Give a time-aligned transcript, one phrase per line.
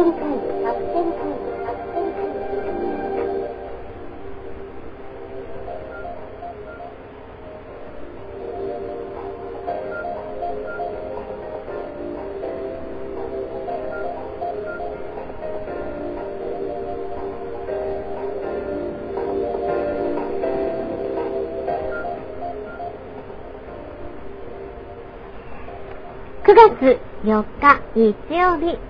[0.00, 0.06] 9
[26.54, 28.89] 月4日日曜日。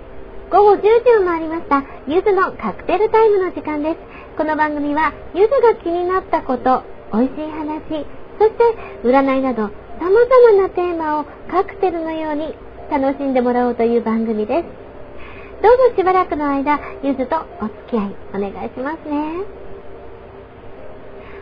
[0.51, 3.97] 午後10時を回りましたゆずのカクテルタイムの時間です。
[4.37, 6.83] この番組はゆずが気になったこと
[7.13, 8.05] 美味しい話
[8.37, 8.65] そして
[9.05, 12.53] 占いなど様々なテーマをカクテルのように
[12.91, 15.63] 楽しんでもらおうという番組です。
[15.63, 19.45] どうぞしばらくの間ゆずとお付き合いお願いしますね。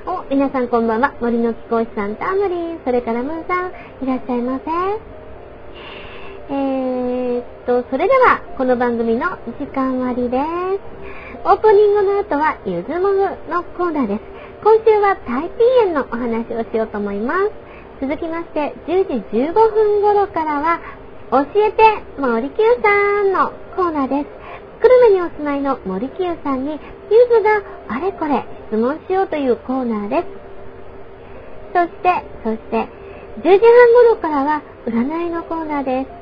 [0.05, 1.15] お、皆さんこんばんは。
[1.23, 3.73] 森の貴公子さん、タムリン、それからムーさん、
[4.05, 5.18] いらっしゃいませ。
[7.69, 9.29] と、それでは、この番組の
[9.61, 10.43] 時間割です。
[11.45, 13.21] オープニングの後は、ゆずもぐ
[13.53, 14.23] のコーナーです。
[14.65, 17.53] 今週はタイピー園のお話をしようと思います。
[18.01, 20.81] 続きまして、10時15分頃からは、
[21.31, 21.85] 教えて
[22.19, 24.29] 森久さんのコーナーです。
[24.81, 30.27] 久留米にお住まいの森久さんに、ゆずがあれこれ質問しようというコーナーです。
[31.75, 32.89] そして、そして、
[33.41, 36.18] 10時半頃からは占いのコーナーです。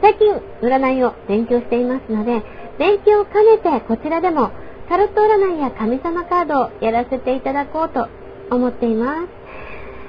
[0.00, 2.42] 最近占いを勉強していますので、
[2.78, 4.50] 勉強を兼ねてこちらでも
[4.88, 8.08] タロット占いや神様カードをやらせていただこうと
[8.50, 9.40] 思っています。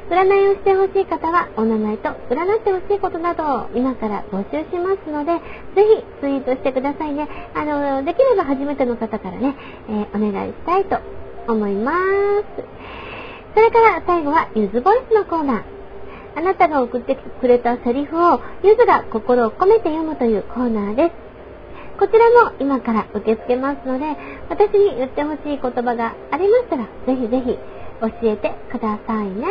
[0.10, 5.36] 占いをしてほしい方はお名前と占ってほしいことなどを今から募集しますので、
[5.76, 7.30] ぜひツイートしてくださいね。
[7.56, 9.56] あの、できれば初めての方からね、
[9.88, 10.98] えー、お願いしたいと
[11.48, 11.98] 思います。
[13.56, 15.81] それから最後はゆずボイスのコーナー。
[16.36, 21.32] あなたが送ってくれたセリフをゆずが心を込めて読むというコーナーです。
[22.00, 24.06] こちらも今から受け付けますので、
[24.50, 27.60] 私に言ってほしい言葉がありましたら、ぜひぜひ
[28.02, 29.48] 教えてくださいね。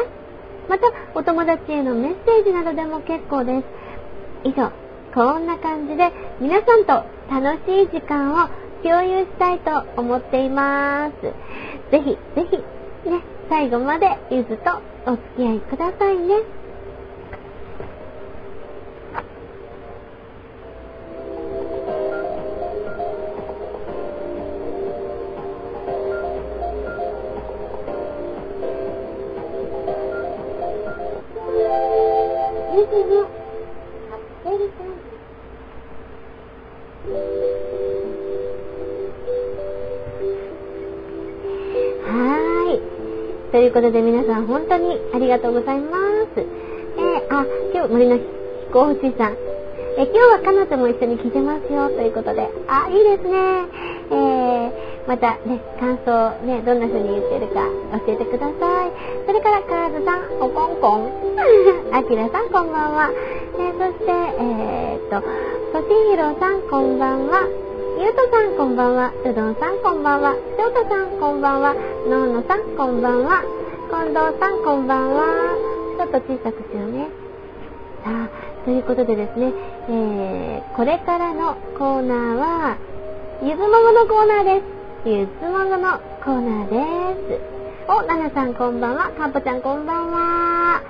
[0.68, 3.64] また、お友達へのメッセージなどでも結構です。
[4.44, 4.72] 以上、
[5.14, 6.10] こんな感じで
[6.40, 8.48] 皆さんと楽しい時間を
[8.82, 11.22] 共有したいと思っています。
[11.90, 12.56] ぜひぜひ、
[13.08, 14.70] ね、最後までゆずと
[15.06, 16.59] お付き合いくださいね。
[43.60, 45.98] いうことで皆さん本当にありがとうございま
[46.34, 46.40] す。
[46.40, 47.44] えー、あ、
[47.74, 48.24] 今日森の飛
[48.72, 49.36] 行士さん。
[49.98, 53.66] え今日は彼女も一緒に来てますよということで、あ、いいですね。
[54.12, 57.66] えー、またね、感想ね、どんな風に言ってるか
[58.06, 58.92] 教えてください。
[59.26, 61.10] それからカーズさん、おこんこん。
[61.92, 63.10] あきらさんこんばんは。
[63.58, 67.69] え、そして、え、っと、としひろさんこんばんは。
[68.00, 69.12] ゆうとさんこんばんは。
[69.12, 70.32] うどんさんこんばんは。
[70.32, 71.74] しょうたさんこんばんは。
[72.08, 73.44] のうのさんこんばんは。
[73.92, 75.52] 近藤さんこんばんは。
[75.98, 77.08] ちょっと小さくしようね。
[78.02, 79.52] さあ、ということでですね、
[79.90, 82.78] えー、これからのコーナーは、
[83.42, 84.64] ゆずもぐのコーナーです。
[85.04, 87.40] ゆずもぐのコーナーです。
[87.86, 89.10] お、ななさんこんばんは。
[89.10, 90.80] かんぽちゃんこんばんは。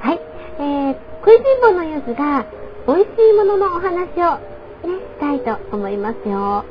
[0.00, 0.20] はい。
[0.60, 2.44] えー、食いしん坊のゆずが、
[2.86, 4.51] 美味しいもののお話を、
[5.38, 6.28] たいと思いますよ。
[6.28, 6.64] 今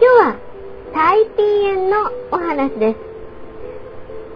[0.00, 0.36] 日は、
[0.92, 1.96] タイピーエンの
[2.32, 2.98] お話です。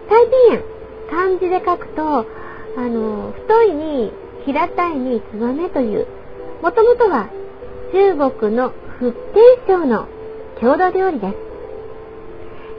[0.09, 0.63] タイピーエン、
[1.11, 2.25] 漢字で書くと、あ
[2.81, 4.13] の、太いに
[4.45, 6.07] 平たいにツバメという、
[6.63, 7.29] もともとは
[7.93, 10.07] 中国の福建省の
[10.61, 11.35] 郷土料理です。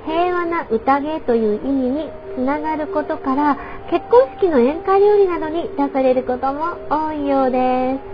[0.06, 3.58] 平和な宴という意味につながることから、
[3.90, 8.13] 結婚式の宴会料理などに出されることも多いようです。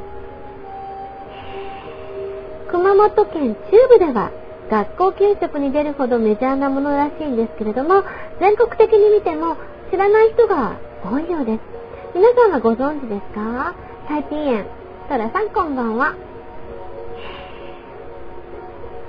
[2.79, 4.31] 熊本県中部では
[4.71, 8.05] 学校給食に出るほどメジャーなものらしいんですけれども
[8.39, 9.57] 全国的に見ても
[9.91, 11.59] 知らない人が多いようです。
[12.15, 13.75] 皆さんはご存知ですか？
[14.07, 14.65] タイピー園
[15.09, 16.13] トラさんこんばんは。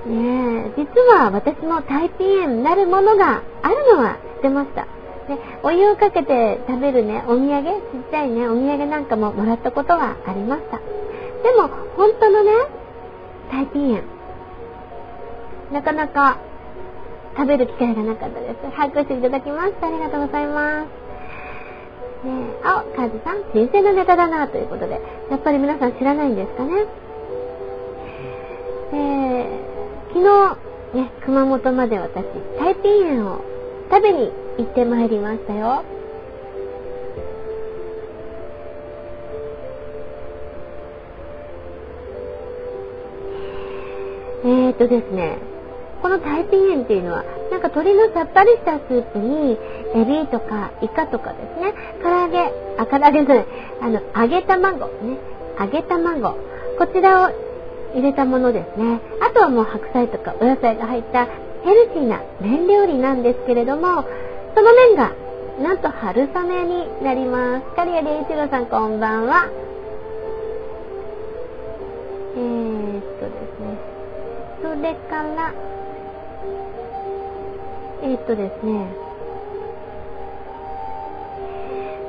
[0.05, 4.83] ねえ実は私もタイピー園なるものがあるのは知ってました。
[5.29, 7.63] でお湯をかけて食べるねお土産？
[7.63, 10.77] ちっちゃいねお土産なんかももらったことはありました。
[10.77, 12.51] でも本当のね
[13.51, 14.03] タイピー園。
[15.73, 16.39] なかなか
[17.35, 18.75] 食べる機会がなかったです。
[18.75, 19.87] 拍手いただきました。
[19.87, 21.01] ありがとうございます。
[22.25, 26.85] ねえ、あ、カズさん、新鮮なネタだなということで、やっぱり皆さん知らないんですかね。
[28.93, 30.21] えー、昨
[30.93, 32.23] 日、ね、熊本まで私、
[32.59, 33.41] タイピーエンを
[33.89, 35.83] 食べに行ってまいりましたよ。
[44.43, 45.37] えーとですね、
[46.01, 49.57] このタイピーエンっていうのは、なんか鶏のさっぱりしたスープに、
[49.93, 53.45] エビとかイカとかですね、唐揚げ、あ、唐揚げじゃない、
[53.81, 55.17] あの、揚げ卵、ね、
[55.59, 56.35] 揚げ卵、
[56.79, 57.31] こちらを
[57.93, 58.99] 入れたものですね。
[59.21, 61.27] あとはもう白菜とかお野菜が入った
[61.63, 64.03] ヘルシーな麺料理なんですけれども、
[64.55, 65.11] その麺が、
[65.61, 67.75] なんと春雨になります。
[67.75, 69.60] 刈谷良一郎さんこんばんは。
[74.61, 75.53] それから、
[78.03, 79.11] えー、っとですね。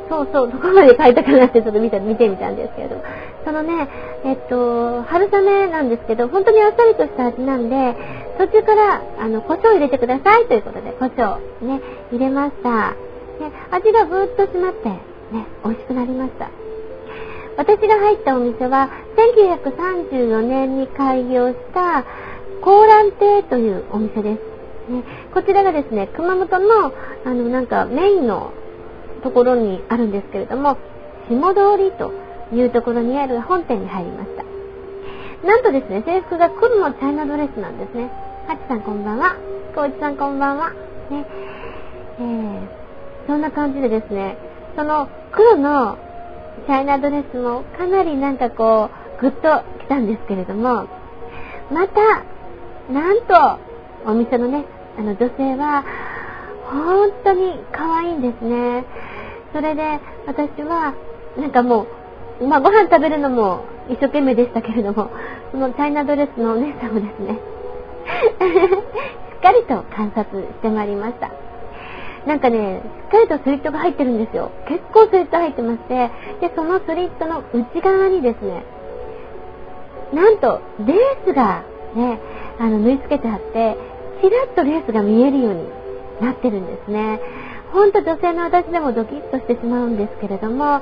[0.08, 3.02] そうそう、どこまで書いたかなってちょっと見て見てみたんですけれども。
[3.44, 3.88] そのね、
[4.24, 7.96] えっと、春雨なんですけど、本当にあっさりとした味なんで、
[8.36, 11.80] 途中から、あの、胡椒を入れてくださいということで、胡椒、ね、
[12.12, 12.90] 入れました。
[13.40, 15.00] ね、味がぐーっと詰まって、ね、
[15.64, 16.50] 美味しくなりました。
[17.56, 22.04] 私が入ったお店は、1934年に開業した、
[22.62, 24.52] コーラン亭というお店です。
[24.90, 25.04] ね、
[25.34, 26.92] こちらがですね、熊本の、
[27.24, 28.52] あの、なんかメインの
[29.22, 30.76] ところにあるんですけれども、
[31.28, 32.12] 下通りと
[32.52, 34.44] いうところにある本店に入りました。
[35.46, 38.10] なんとですね、制服が黒のチャイナドレスなんですね。
[38.46, 39.36] ハチさんこんばんは。
[39.74, 40.70] コウチさんこんばんは。
[41.10, 41.26] ね。
[42.18, 44.36] えー、そんな感じでですね、
[44.76, 45.98] その黒の
[46.66, 50.86] チャイナドレスもかなりなんかこう、ぐっと来たんですけれども、
[51.72, 52.31] また、
[52.92, 53.58] なんと、
[54.06, 54.66] お店のね、
[54.98, 55.84] あの女性は、
[56.70, 58.84] 本当に可愛いんですね。
[59.52, 60.94] それで、私は、
[61.38, 61.86] なんかも
[62.40, 65.10] う、まあ、ご飯食べるのも一生懸命でしたけれども、
[65.50, 67.36] そのチャイナドレスのお姉さんもですね、し
[69.38, 71.30] っかりと観察してまいりました。
[72.26, 74.50] なんかね、しっかりとスリットが入ってるんですよ。
[74.68, 76.10] 結構スリット入ってまして、
[76.40, 78.64] で、そのスリットの内側にですね、
[80.12, 81.64] なんと、レースが
[81.94, 82.18] ね、
[82.62, 83.76] あの、縫い付けてあって、
[84.22, 85.64] ちらっとレースが見えるように
[86.20, 87.20] なってるんですね。
[87.72, 90.80] ほんと女性の私でもドキッとしてしまうんですけれども、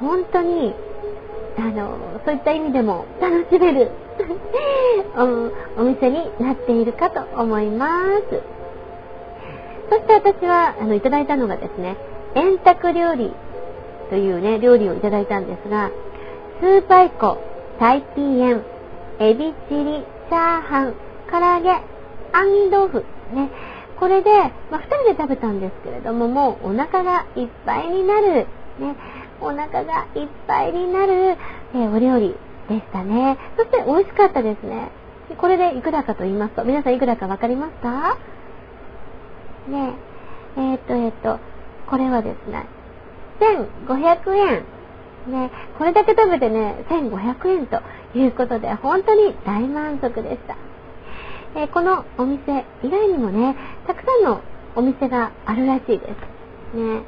[0.00, 0.74] 本当に
[1.58, 3.90] あのそういった意味でも楽しめる
[5.76, 8.42] お店になっているかと思います
[9.90, 11.96] そして私はあのいただいたのがですね
[12.34, 13.32] 円卓料理
[14.08, 15.90] というね料理をいただいたんですが
[16.60, 17.38] スーパイコ
[17.78, 18.62] タイピーエン
[19.18, 20.94] エビチリチャーハン
[21.30, 21.82] 唐揚げ
[22.32, 23.00] 杏仁豆腐
[23.34, 23.50] ね
[23.98, 24.30] これで、
[24.70, 28.46] まあ、2人で食べたんですけれどももうお腹がいっぱいになる
[28.78, 28.96] ね
[29.42, 32.36] お腹がいっぱいになる、えー、お料理
[32.68, 33.36] でしたね。
[33.56, 34.90] そして美味しかったですね。
[35.38, 38.18] これでいくらかと言いますと、皆さんいくらか分かりますか？
[39.68, 39.94] ね
[40.56, 41.38] え、えー、っと、えー、っと、
[41.88, 42.66] これはですね、
[43.88, 44.64] 1500円。
[45.26, 47.82] ね、これだけ食べてね、1500円と
[48.14, 50.56] いうことで、本当に大満足でした。
[51.56, 53.56] えー、このお店以外にもね、
[53.86, 54.40] たくさんの
[54.76, 56.76] お店があるらしいです。
[56.76, 57.02] ね、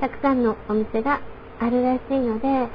[0.00, 1.20] たくさんのお店が
[1.58, 2.68] あるらしいので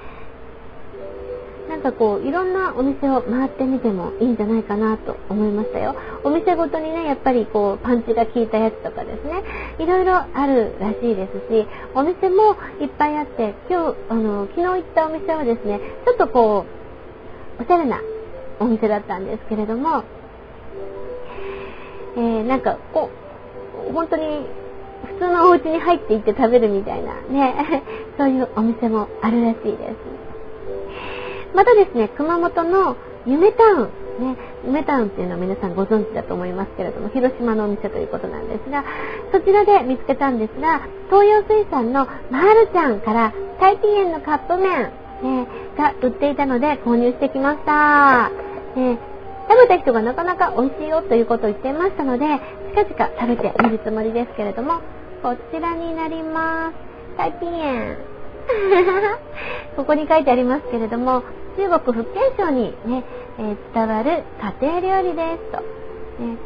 [1.72, 9.42] なんかこういろんなお店を回ってみてもいいんじゃないかなと思いましたよお店ごとにねやっぱりこうパンチが効いたやつとかですね
[9.80, 16.66] いろいろあるらしいですしお店もいっぱいあって今日あの昨日行ったお店はですねちょっとこ
[17.58, 18.02] うおしゃれな
[18.60, 20.04] お店だったんですけれども、
[22.18, 23.10] えー、なんかこ
[23.90, 24.46] う本当に
[25.08, 27.84] 普通のお家に入っていって食べるみたいなね、
[28.20, 30.21] そういうお店もあるらしいです。
[31.54, 38.84] またですね、熊本の夢タウン、ね、夢タウンっていうのは皆さんご存知だと思いますけれども、広島のお店ということなんですが、
[39.32, 44.92] そちらで見つけたんですが、東洋水産のまるちゃんからタイピーエンのカップ麺、
[45.22, 48.30] ね、が売っていたので購入してきました。
[48.76, 48.98] ね、
[49.50, 52.26] 食べた人がなかなか美味しいよということを言っていましたので、
[52.74, 54.80] 近々食べてみるつもりですけれども、
[55.22, 57.18] こちらになります。
[57.18, 57.98] タイピーエン。
[59.76, 61.24] ここに書いてありますけれども、
[61.58, 63.04] 中国福建省にね、
[63.40, 64.24] え、伝わる
[64.62, 65.58] 家庭料理ですと。
[66.24, 66.38] ね、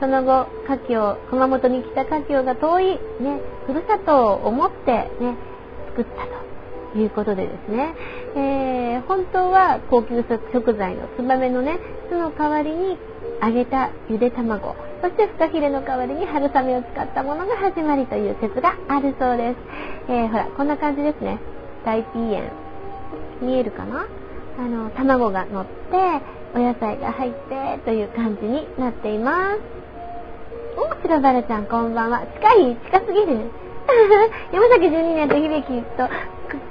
[0.00, 2.98] その後、家境、熊本に来た家境が遠い、ね、
[3.66, 5.36] ふるさとを思ってね、
[5.90, 6.26] 作った
[6.94, 7.94] ということでですね、
[8.34, 12.98] えー、本当は高級食材のツバメのね、酢の代わりに
[13.42, 19.56] 揚げたゆで卵、そしてフカヒレの代わりに春雨を使ったものが始まりという説があるそうです。
[20.08, 21.38] えー、ほら、こんな感じですね。
[21.84, 22.52] 大ピーエン。
[23.42, 24.06] 見えるかな？
[24.60, 25.70] あの、卵が乗って、
[26.54, 29.60] お野菜が入ってという感じになっています。
[30.76, 32.20] お、白バラちゃんこんばんは。
[32.42, 33.50] 近い近すぎる。
[34.52, 36.08] 山崎12年と響きと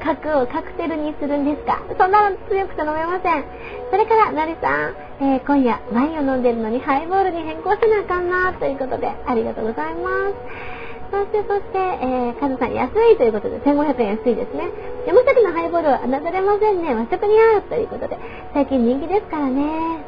[0.03, 1.79] 角をカクテルにするんですか？
[1.97, 3.43] そんなの強くと飲めません。
[3.91, 10.78] それから、なりさん、えー、今夜ワインを飲んでるのにハイボールに変更せなあかんなということで、ありがとうございます。
[11.11, 14.69] そして、そして、えー、カズさん安いということで、1500円安いですね。
[15.07, 16.93] 山崎のハイボールは侮れませんね。
[16.93, 18.17] 和食に合うということで、
[18.53, 20.03] 最近人気ですからね。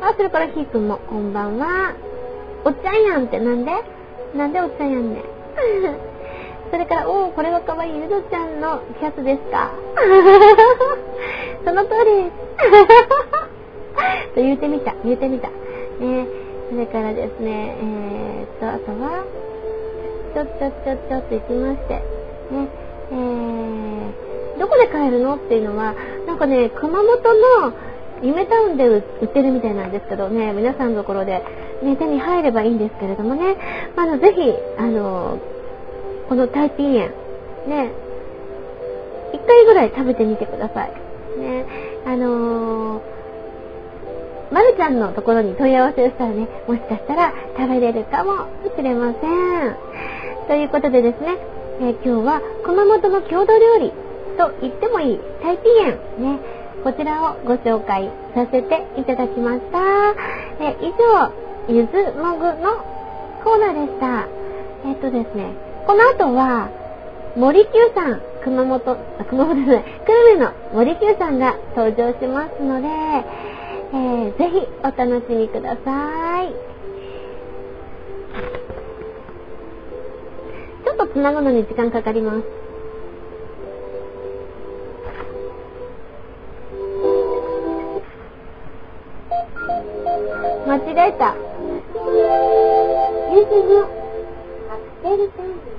[0.00, 1.94] あ、それからひーくんも、こんばんは。
[2.64, 3.72] おっちゃんやんってなんで？
[4.34, 5.22] なんでおっちゃんやんねん。
[6.72, 9.70] それから、おお、これはかわいいゆずちゃんのキャスですか？
[11.64, 12.32] その通りです。
[14.34, 15.48] と言うてみた、言うてみた。
[16.00, 16.26] ね、
[16.70, 19.22] それからですね、えー、っと、あとは、
[20.32, 22.02] ちょっちょっちょっちょっと行きまして、ね、
[23.10, 25.94] えー、どこで買えるのっていうのは、
[26.26, 27.06] なんかね、熊本
[27.60, 27.72] の
[28.22, 31.42] 夢タウンで売ってるみたいなんですけどね、皆さんのところで、
[31.82, 33.56] ね、手に入ればいいんですけれどもね、
[33.96, 35.38] あの、ぜひ、あの、
[36.28, 37.10] このタイピー園、
[37.68, 37.92] ね、
[39.32, 40.92] 一回ぐらい食べてみてください。
[41.38, 41.66] ね、
[42.06, 43.02] あのー、
[44.52, 48.46] まるちゃんのところに問い合わせをしたらね、もしかしたら食べれるかも
[48.76, 49.91] しれません。
[50.52, 51.38] ということでですね、
[51.80, 53.90] えー、今日は熊本の郷土料理
[54.36, 56.40] と言ってもいいタイピー園、ね、
[56.84, 59.80] こちらをご紹介させていただきました。
[60.60, 61.32] えー、以上、
[61.72, 62.84] ゆずもぐの
[63.42, 64.28] コーナーでした。
[64.84, 65.56] えっ、とですね、
[65.86, 66.68] この後は、
[67.34, 76.71] 森久さん、熊本、あ熊本じゃない、久留米の森久さんが登場しますので、えー、ぜひお楽しみください。
[81.12, 82.44] つなぐのに時間かかります。
[90.66, 91.34] 間違えた。
[93.34, 93.82] ゆずの
[94.68, 95.72] カクテルサンド。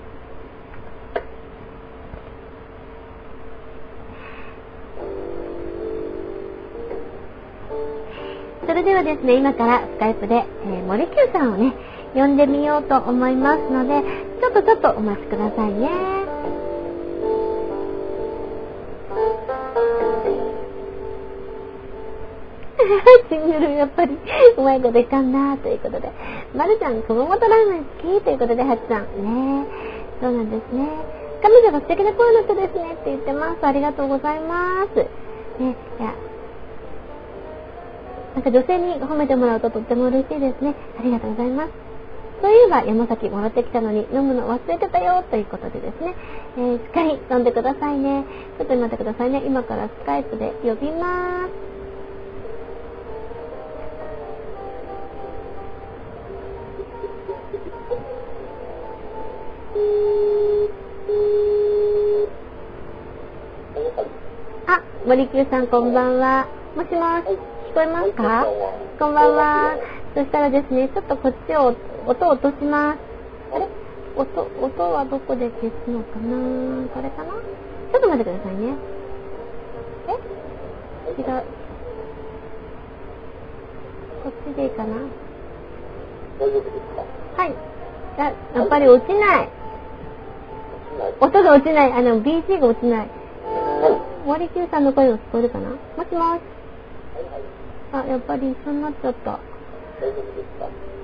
[8.68, 11.74] それではですね、今からスカイプで、えー、森久さんをね、
[12.13, 14.01] 呼んでみようと思いますので、
[14.39, 15.89] ちょっとちょっとお待ちくださいね。
[23.29, 24.17] シングルやっぱり
[24.58, 26.12] うまいこといかんなということで。
[26.55, 29.01] まるちゃん、熊本ラーメン好きということで、はちさん。
[29.62, 29.65] ね
[30.22, 30.88] そうなんですね。
[31.41, 33.65] 彼女が素敵な声の人ですねって言ってます。
[33.65, 34.96] ありがとうございます。
[34.96, 36.13] ね、いや、
[38.36, 40.75] なんか女性に褒めてもらうととっても嬉しいですね。
[41.00, 41.83] ありがとうございます。
[42.44, 46.14] そういえば山崎もらってきたのに飲むの忘れてたよということでですね、
[46.58, 48.26] えー、しっかり飲んでくださいね。
[48.58, 49.42] ちょっと待ってくださいね。
[49.46, 51.52] 今からスカイプで呼びます。
[64.68, 66.46] あ、森久さんこんばんは。
[66.76, 67.38] もしもし、
[67.72, 68.46] 聞こえますか？
[69.00, 70.03] こんばんは。
[70.15, 73.00] そしたらですね、ちょっとこっちを、音を落とします。
[73.55, 73.67] あれ？
[74.15, 76.88] 音、音はどこで消すのかな？
[76.89, 77.34] これかな？
[77.34, 78.75] ちょっと待ってくださいね。
[81.17, 81.22] え？
[81.22, 81.43] 違う。
[84.24, 84.96] こっちでいいかな？
[86.39, 87.41] 大丈夫ですか？
[87.41, 87.55] はい。
[88.20, 89.50] ややっぱり落ちない。
[91.20, 91.91] 音が落ちない。
[91.91, 93.10] あの、BC が落ちない。
[94.27, 95.70] 森久さんの声が聞こえるかな？
[95.70, 95.79] もし
[96.13, 96.41] もし。
[97.93, 99.39] あ、やっぱり一緒になっちゃった。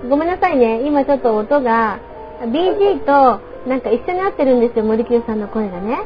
[0.10, 0.82] ごめんなさいね。
[0.88, 2.00] 今ちょっと音が、
[2.41, 4.86] BG となんか一緒になってるんですよ。
[4.86, 6.00] 森久さんの声がね。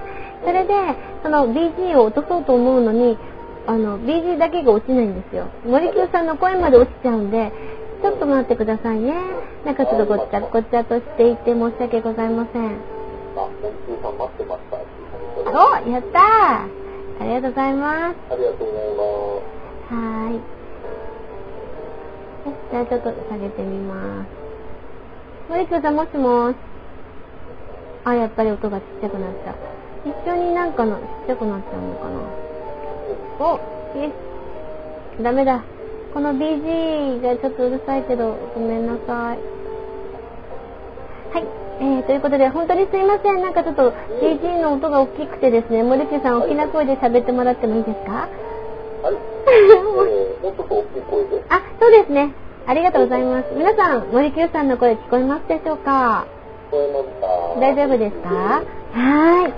[0.45, 0.73] それで、
[1.21, 3.17] その BG を落とそうと思うのに、
[3.67, 5.47] あの、BG だけが落ちないんですよ。
[5.65, 7.51] 森久さんの声まで落ちちゃうんで、
[8.01, 9.13] ちょっと待ってくださいね。
[9.63, 12.65] なんかちょっとごっちゃごっちゃとしていて申し訳ございません。
[12.65, 12.75] あ、
[13.37, 13.51] 本
[14.01, 14.77] さん待ってました。
[15.51, 16.83] お、やったー。
[17.21, 18.15] ありがとうございます。
[18.31, 19.03] ありがとうございま
[19.89, 19.93] す。
[19.93, 20.52] はーい。
[22.71, 24.27] じゃあちょっと下げてみます。
[25.49, 26.55] 森久さんもしもし。
[28.05, 29.55] あ、やっぱり音がちっちゃくなっちゃう。
[30.09, 32.19] 一緒になんかのちっちゃくなっちゃうのかな。
[33.39, 33.59] お、
[33.95, 34.11] え、
[35.23, 35.63] ダメだ。
[36.13, 39.39] この BG がちょっとうるさいけど、ごめんなさい。
[41.33, 41.43] はい。
[41.79, 43.41] えー、ということで、本当にすいません。
[43.41, 48.27] なんかちょっと BG の音が大きくてですね、森木さん、大きな声で喋ってもらってもいいですか？
[49.03, 49.15] はい。
[49.47, 51.43] えー、もっと大きい声で。
[51.49, 52.33] あ、そうですね。
[52.65, 53.49] ありがとうございます。
[53.53, 56.25] 皆さん、森久さんの声聞こえますでしょうか？
[56.71, 58.29] 聞こえますか大丈夫ですか？
[58.93, 59.53] はい。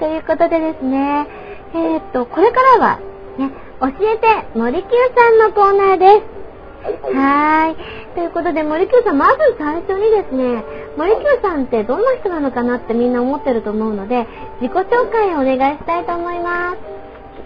[0.00, 1.26] ということでですね、
[1.74, 2.98] えー、っと、これからは、
[3.38, 6.40] ね、教えて森 Q さんのコーナーです。
[7.14, 7.76] はい。
[8.16, 10.64] ということで森 Q さん、まず最初にですね、
[10.96, 14.26] 森 Q さんってどんな人なのかなってみんな思ってると思うので、
[14.60, 16.78] 自己紹介をお願いしたいと思います。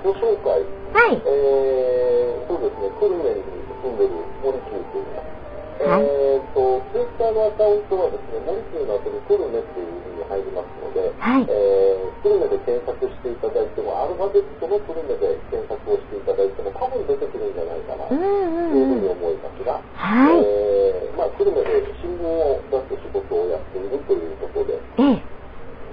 [0.07, 0.84] 自己紹介。
[0.95, 1.19] はい。
[1.19, 3.43] えー、そうですね、久留米に
[3.83, 4.15] 住んでる
[4.47, 5.35] 森久と言います。
[5.75, 18.15] はいえーと、ツイッターのアカウントはですね、森久の後に久留米っていうふうに入りますので、はいえー、久留米で検索していただいても、アルファベットの久留米で検索をしていただいても、多分出てくるんじゃないかな、と。
[18.15, 20.47] いうふうに思いますが、はい。
[20.47, 25.35] えー、まあ、久留米で新聞を出す仕事をやっているということで、ええ。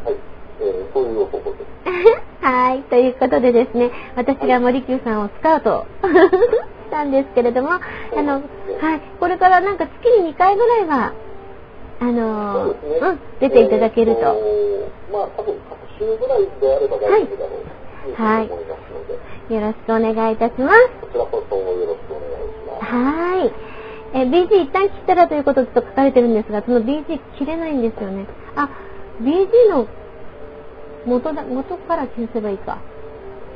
[0.05, 0.17] はい、
[0.62, 1.65] えー、そういう男です。
[2.46, 2.82] はい。
[2.84, 6.10] ということでですね、私が森久さんをスカウトし
[6.91, 7.80] たんですけれども、あ
[8.22, 8.41] の、はい。
[9.20, 11.13] これからなんか月に2回ぐらいは、
[12.00, 12.98] あのそうね。
[13.00, 14.22] うん、出ていただけると。
[14.22, 14.72] えー
[15.12, 17.65] まあ、多分各週ぐらいであれば大丈夫だろう
[18.03, 19.08] というふうはいに思いますの
[19.50, 20.89] で、よろしくお願いいたします。
[21.01, 22.96] こちらこそよろしくお願いします。
[22.96, 23.53] はい。
[24.13, 28.25] え、BG 一旦切ったらということと書かれてるんですが、その BG 切れないんですよね。
[28.56, 28.70] あ、
[29.22, 29.86] BG の
[31.05, 32.77] 元だ、元から消せばいいか。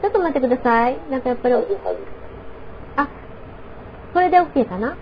[0.02, 0.98] ちょっと待ってください。
[1.10, 1.56] なんかやっぱり。
[1.56, 3.08] あ、
[4.14, 4.96] これで OK かな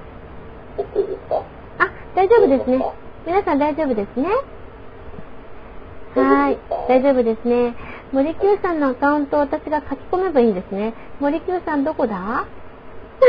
[0.77, 1.41] ？OK ですか？
[1.79, 2.83] あ、大丈夫ですね。
[3.25, 4.27] 皆さん大丈夫ですね？
[6.15, 6.57] はい、
[6.88, 7.75] 大丈夫ですね。
[8.12, 10.93] 森 Q さんのアカウントを私が書き込めばいいんですね。
[11.19, 12.45] 森 Q さんどこだ？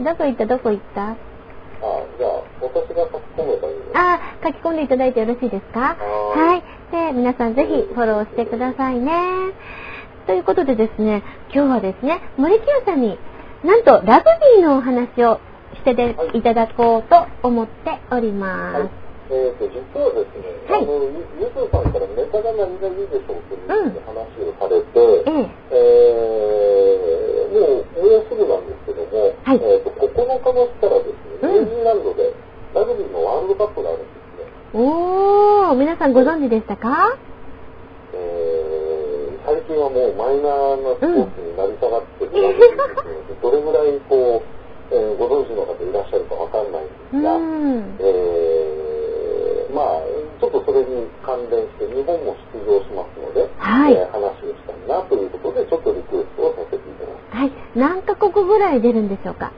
[0.00, 0.46] どこ行った？
[0.46, 1.02] どこ行った？
[1.10, 1.14] あ、
[2.18, 2.30] じゃあ、
[2.60, 3.82] 私が書き込めばいいの？
[3.94, 5.80] あー、書き込んでいただいてよろしいですか？
[5.80, 6.62] ははい。
[6.90, 9.12] で、皆さんぜひフォローしてくださいね。
[10.26, 13.18] ということでですね、今日はですね、森 Q さんに
[13.64, 14.24] なんとラグ
[14.56, 15.40] ビーのお話を
[15.74, 18.80] してでいただこうと思っております。
[18.80, 18.90] はい。
[19.30, 25.52] えーと、実はですね、はいあの、ゆゆずさんからネタが何がいいでしょうといううん話をされて、ええ。
[25.72, 32.32] えー、もう、もうすぐなんですけども、はいえーと、9日の日からですね、うんニュージーランドで
[32.74, 34.80] ラグビーのワールドカップがあるんですね。
[34.80, 35.96] おー、皆
[36.48, 37.16] でしたか？
[38.14, 47.96] えー、最近はもうマイナーなスポーツになり下がってるラグビーですので、どれぐらいこう、えーご存知の方いらっしゃるかわかんないんですうが、ん。
[48.00, 50.00] えー、まあ、
[50.40, 57.36] ちょっとそれに関連して日本も出場しますので、はいえー話をしたいなということで、ちょっとリクエストをさせていただきます。
[57.36, 57.52] はい。
[57.76, 59.52] 何カ国ぐらい出るんでしょうか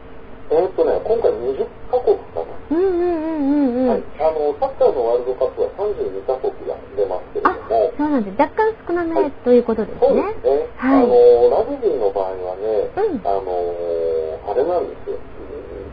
[0.50, 1.62] えーっとね、今回20
[1.94, 2.50] カ国かな。
[2.70, 3.88] うんうんうんうんうん。
[3.90, 8.40] はい、あのサッカーのワールドカップは32カ国が出ますけれどあも、、そうなんです。
[8.40, 10.34] 若干少なめということですそうでね。
[10.42, 15.18] すね、はいあのラグビーの場合はね、うんあのあれなんですよ、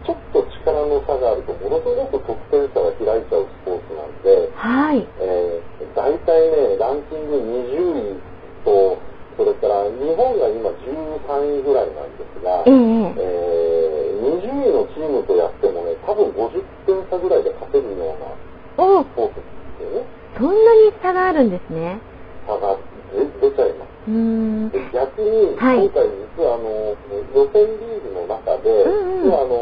[0.06, 5.06] ちょっと力の差があると、ものすごく得点差が開いちゃうスポーツなんで、はい。
[5.22, 8.22] えー、大体ね、ランキング20位
[8.66, 8.98] と、
[9.38, 12.74] それから日本が今13位ぐらいなんですが、ええ
[13.22, 16.50] えー20位のチームとやってもね、多分50
[16.90, 19.42] 点差ぐらいで勝てるようなおスポーツで
[19.78, 20.06] すよね。
[20.38, 22.00] そんなに差があるんですね。
[22.48, 22.78] 差が
[23.14, 24.10] 出出ちゃいます。
[24.10, 24.70] うーん。
[24.70, 26.98] で逆に、はい今回実はあの
[27.38, 29.54] 予選リーグの中で、うんうん要はあの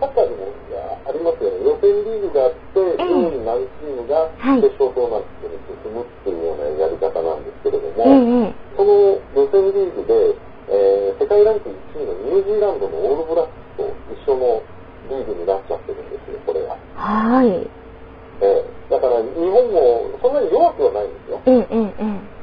[0.00, 0.46] サッカーでも
[1.06, 10.14] ありますよね、予選リーグがあって、ええ上位何チームがはい決勝トーナメントに進むっていうようなやり方なんですけれども、ええその予選リーグで、
[10.70, 13.84] えー世界ランク1位のニュージーランドのオールブラックスと
[14.24, 14.62] 一緒の
[15.10, 16.76] リーグになっちゃってるんですよ、これが。
[16.96, 17.48] はい。
[18.40, 21.40] ええだから日本もそんなに弱くはないんですよ。
[21.44, 21.92] ええええ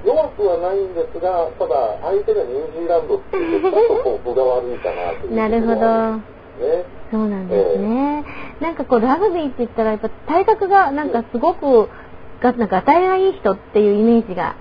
[0.06, 5.74] え弱くはないんですが、ただ相手がニュージーランドっていうとちょっとこう分が悪いかなというえなるほど。
[5.76, 6.86] ね。
[7.12, 8.24] そうなんですね。
[8.62, 11.88] なんかこうラグビーったらやっぱ体格がなんかすごく
[12.42, 14.56] がなんか与えがいい人っていうイメージが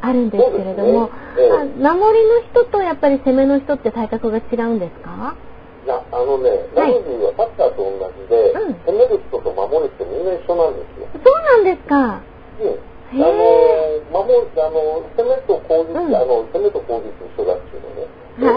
[0.00, 5.34] あるんですけれども、ねええあ守りの人とやっぱり攻めの人って体格が違うんですか？
[5.84, 7.90] いや、あのね、ラグビーはサッカーと同
[8.22, 11.06] じで、うん攻める人と守る人みんな一緒なんですよ。
[11.10, 12.22] そうなんですか。
[12.62, 13.22] うん。
[13.22, 18.06] あの、守る、あの、攻めと攻撃、うんあの、攻めと攻撃一緒だっていうのね。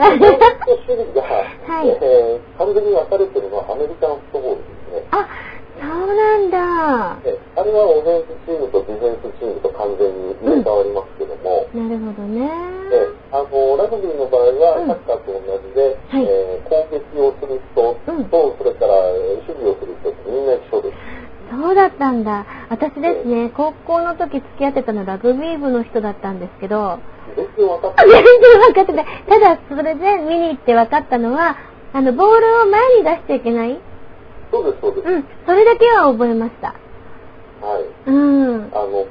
[0.02, 1.22] はい守備が、
[1.65, 5.08] はいえー完全に分かれてるのはアメリカンフットボールですね。
[5.12, 5.28] あ、
[5.75, 7.17] そうなんだ。
[7.25, 12.49] えあれはオフェンスチームとディフェンスチームと完全に入れ替わりますけども、なるほどね。
[12.93, 20.97] えあのラグビーの場合はうんサッカーと同じで、はいえー攻撃をする人と、うんそれからえー守備をする人ってみんな一緒です。
[21.51, 22.45] そうだったんだ。
[22.69, 26.97] 私ですね、高校の時付き合ってたのラグビー部の人だったんですけど、
[27.35, 28.23] 全然分かって全ない。
[28.23, 29.05] 然分かってない。
[29.29, 31.55] ただ、それで見に行って分かったのは、
[31.93, 33.79] あの、ボールを前に出しちゃいけない
[34.51, 35.08] そうです、そうです。
[35.08, 35.25] うん。
[35.45, 36.73] それだけは覚えました。
[37.62, 38.10] はい。
[38.10, 38.69] うん。
[38.73, 39.05] あの、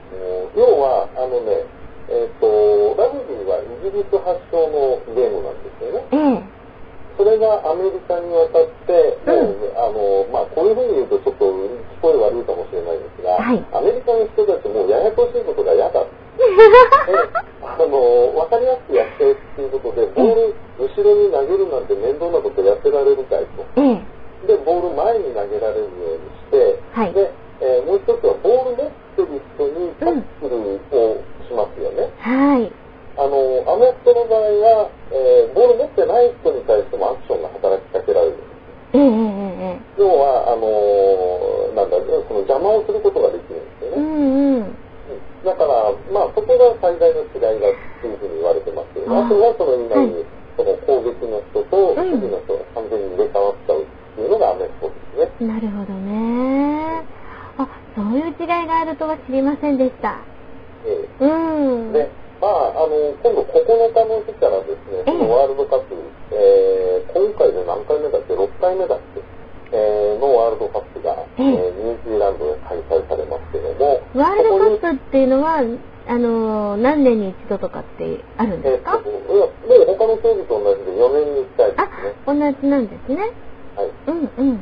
[0.56, 1.64] 要は、あのね、
[2.08, 6.04] えっ、と、ラグビーはイギギリス発祥のゲームなんですよね。
[6.12, 6.64] ええ。
[7.16, 16.02] それがアメリカに渡って、うんあのまあ、こういうふうに言うとちょっと聞こえ悪いかもしれないですが、はいアメリカの人たちもうややこしいことが嫌だ。
[16.02, 16.08] で
[17.62, 17.86] あの
[18.34, 23.62] 分かりやすくやってっていうことで、ボール後ろに投げるなんて面倒なことやってられるかいと。
[23.76, 24.02] ええ。
[24.46, 27.30] で、ボール前に投げられるようにして、はいで、
[27.60, 32.10] えーもう一つはボール持ってる人にタックルをしますよね。
[32.18, 32.72] はい。
[33.16, 38.36] あの、アメフトの場合は、えーボール持ってない人に対してもアクションが働きかけられる。
[38.94, 39.10] ええええ
[39.74, 41.96] え要は、あのーなんだ、
[42.28, 43.98] その邪魔をすることができるんですよえ。
[43.98, 44.02] うね。
[44.02, 44.76] んうん。
[45.44, 50.24] だから、まあ、そこが最大の違いだっていうふうに言われてますけど、あとはその今はいに、
[50.56, 55.46] その攻撃の人とうん守備の人が完全に入れ替わっちゃうっていうのがアメフトですね。
[55.50, 57.02] なるほどね。
[57.58, 58.18] あ、そう
[58.66, 60.18] があるとは知りませんでした。
[60.86, 61.90] えうん。
[61.90, 65.94] えで、まあ、あの、今度9日の日からですね、ええそのワールドカップ、
[66.32, 69.20] えー今回で何回目だっけ ?6 回目だっけ？
[69.72, 75.62] えーのワールドカップが、えええーニュージーランドで開催されますけども、ワールドカップっていうのは、
[76.06, 79.00] あの、何年に一度とかってあるんですか？
[79.04, 83.16] えーいやもう他の競技と同じで4年に1回であすね。、同じなんですね。
[83.76, 83.90] はい。
[84.06, 84.60] うんうん。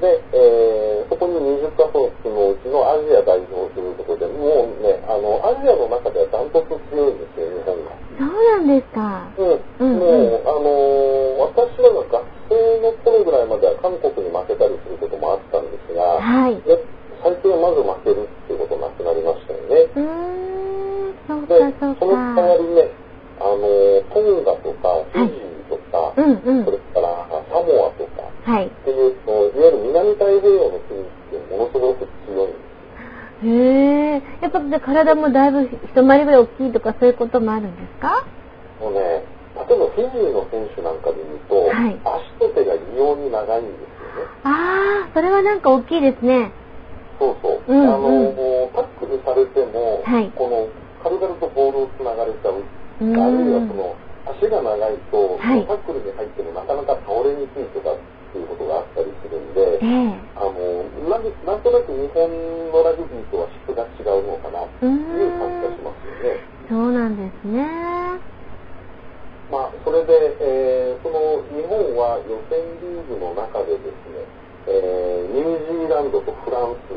[0.00, 2.04] で、えーそこに20カ国
[2.36, 7.96] のうちのアジア代表ということで、もうね、あの、アジアの中ではダントツ強いんですよ、日本が。
[7.96, 9.32] そうなんですか。
[9.34, 16.54] うん、うんもう、あのー私らが学生の頃ぐらいまでは韓国に負けたりすることもあったんですが、はい。
[16.54, 16.76] うで
[17.24, 19.90] 最近はまず負けるっていうことなくなりましたよね。
[19.96, 22.62] ーん、そうでか、そうその代わか。
[22.62, 22.90] りね、
[23.40, 28.17] あのートンガとか、フィジーとか、うんうんそれからサモアとか
[28.48, 28.66] はい。
[28.66, 32.56] っていう、そのいわゆる南太平洋の国ってものすごく強い。
[33.44, 34.22] へえ。
[34.40, 38.24] やっぱで体もだいぶ一回りぐらい大きいとかそういうこともあるんですか？
[38.80, 44.30] もうね、例えばフィジーの選手なんかで言うと、はい足と手が異様に長いんですよね。
[44.44, 46.50] ああ、それはなんか大きいですね。
[47.18, 47.62] そうそう。
[47.68, 50.68] うんあの、うんもうタックルされても、はいこの
[51.04, 52.64] 軽々とボールをつながれちゃう。
[53.02, 53.94] うんあるいはその
[54.26, 57.94] 足が長いと、はいタックルに入ってもなかなか倒れにくいとか
[58.28, 60.20] っていうことがあったりするんで、ええ。
[60.36, 65.84] あのなんでなんとなく日本のラグビーとは質が違うのかなという感じがしん。
[65.84, 66.40] ますよね。
[66.68, 68.20] そうなんですね。
[69.50, 70.12] まあ、それで、
[70.44, 74.20] えーその日本は予選リーグの中でですね、
[74.68, 76.92] えーニュージーランドとフランス、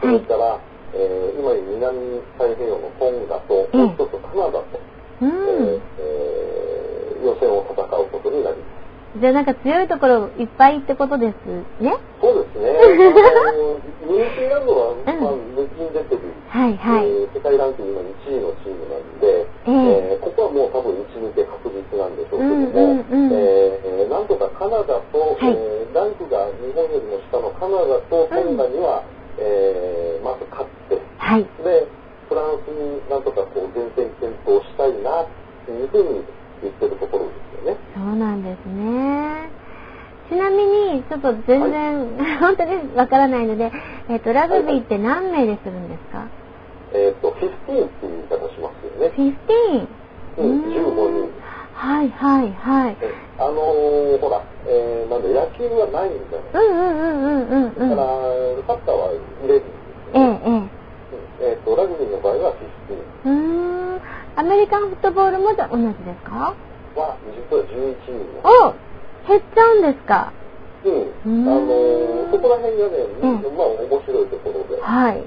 [0.00, 0.60] それから、
[0.94, 4.78] えー今に南太平洋のトンガと、ええもう一つカナダと、
[5.22, 5.26] うえん。
[5.26, 8.67] ーえー予選を戦うことになります。
[9.16, 11.36] じゃあなんか強いところいっぱいってことです
[11.80, 11.96] ね。
[12.20, 12.68] そうですね。
[14.04, 17.08] ニュージーランドは、んまあ、抜きに出てる、はいはい。
[17.08, 29.02] えー世界ランキングの1位のチームなんで、えええーここはもう多分1、2で確実なんでしょうけども、うんうんうんえーなんとかカナダと、はいえーランクが日本よりも下のカナダとトンガには、
[29.38, 31.44] えーまず勝って、はい。
[31.64, 31.86] で、
[32.28, 35.26] フランスになんとかこう前線検討したいなっ
[35.64, 36.20] ていうふうに
[36.62, 37.76] 言ってるところですよね。
[37.94, 39.50] そうなんですね。
[40.28, 42.06] ちなみに、ちょっと全然、
[42.40, 43.72] 本当にわからないので、
[44.08, 46.26] えっ、と、ラグビーって何名でするんですか、
[46.92, 49.12] えっ、と、15っていう言い方しますよね。
[49.16, 49.86] ?15?
[50.38, 51.30] うん、15人。
[51.78, 52.96] はいはいはい。
[53.00, 56.42] えあのーほら、えーなんだ、野球はないんだよ。
[56.52, 57.90] うんうんうんうんうんうん。
[57.90, 58.08] だから、
[58.66, 59.10] サッカーは
[59.42, 59.68] 入れるんです
[60.14, 60.22] ええ。
[60.22, 60.78] ええ。
[61.40, 62.52] えっ、と、ラグビーの場合は
[63.24, 64.00] 15うーん。
[64.36, 66.54] アメリカンフットボールもじゃ同じですか？
[66.96, 68.74] は、実は11人の。
[68.74, 68.74] お
[69.28, 70.32] 減っちゃうんですか？
[70.84, 70.92] うん。
[71.26, 75.24] うんあのーそこら辺がね、うんまあ面白いところで、はい。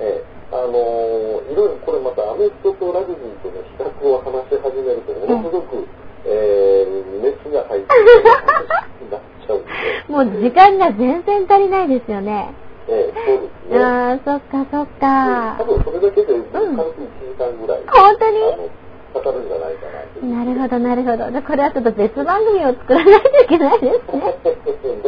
[0.00, 5.86] ええあのーいろいろこれまたアメフトとラグビーとの比較を話し始めると、ものすごく、
[6.26, 7.88] えー熱が入って
[9.10, 9.72] なっちゃうんで、
[10.08, 12.52] もう時間が全然足りないですよね。
[12.92, 13.82] ええそうですね。
[13.82, 15.64] ああ、そっかそっか多。
[15.64, 18.70] 分それだけで軽く1時間ぐらい、本当に？
[19.12, 19.92] かかるんじゃないか
[20.24, 21.30] ななるほど、なるほど。
[21.30, 24.24] じゃあこれはちょっと別番組を作らないといけないですね。
[24.44, 25.02] ですね。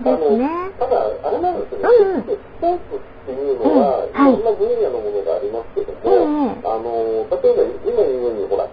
[0.00, 2.26] ですねただ、あれなんですよね、うんうんス
[2.60, 8.64] ポーツっていうのは、いいろんな分野のものがありますけども、うんうんあの例えば今言うように、ほら、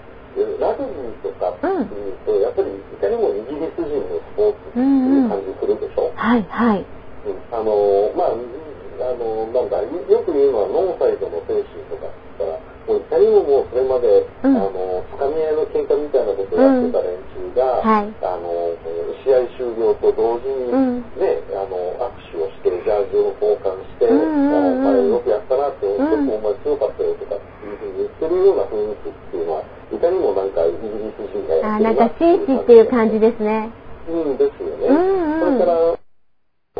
[0.60, 6.12] ラグビーとかっていうと、やっぱりいかにもイギリス人のスポーツっていう感じするでしょ。
[6.16, 6.86] はい、はい。
[7.52, 9.88] うんあのまあ、あのなんだよ
[10.26, 14.08] く言うのはノーサイドの精神とかって言ったらもういかにももうそれまで、
[14.44, 14.56] うん。
[14.56, 18.16] あのつかみ合いの喧嘩みたいなことをやってた連中が、はい。
[18.24, 18.72] あの
[19.28, 21.04] 試合終了と同時に、うん。
[21.20, 26.00] ねあの握手をしてジャージを交換して、うんうんうんあお前よくやったなって、ん。
[26.00, 33.70] ちょっとお前強かったよとかっていうふうに言ってるような雰囲気っていうのはいかにもなんかあ、なんか紳士っていう感じですね。
[34.08, 34.88] うんですよね。
[34.88, 35.60] うんうん。
[35.60, 35.97] それから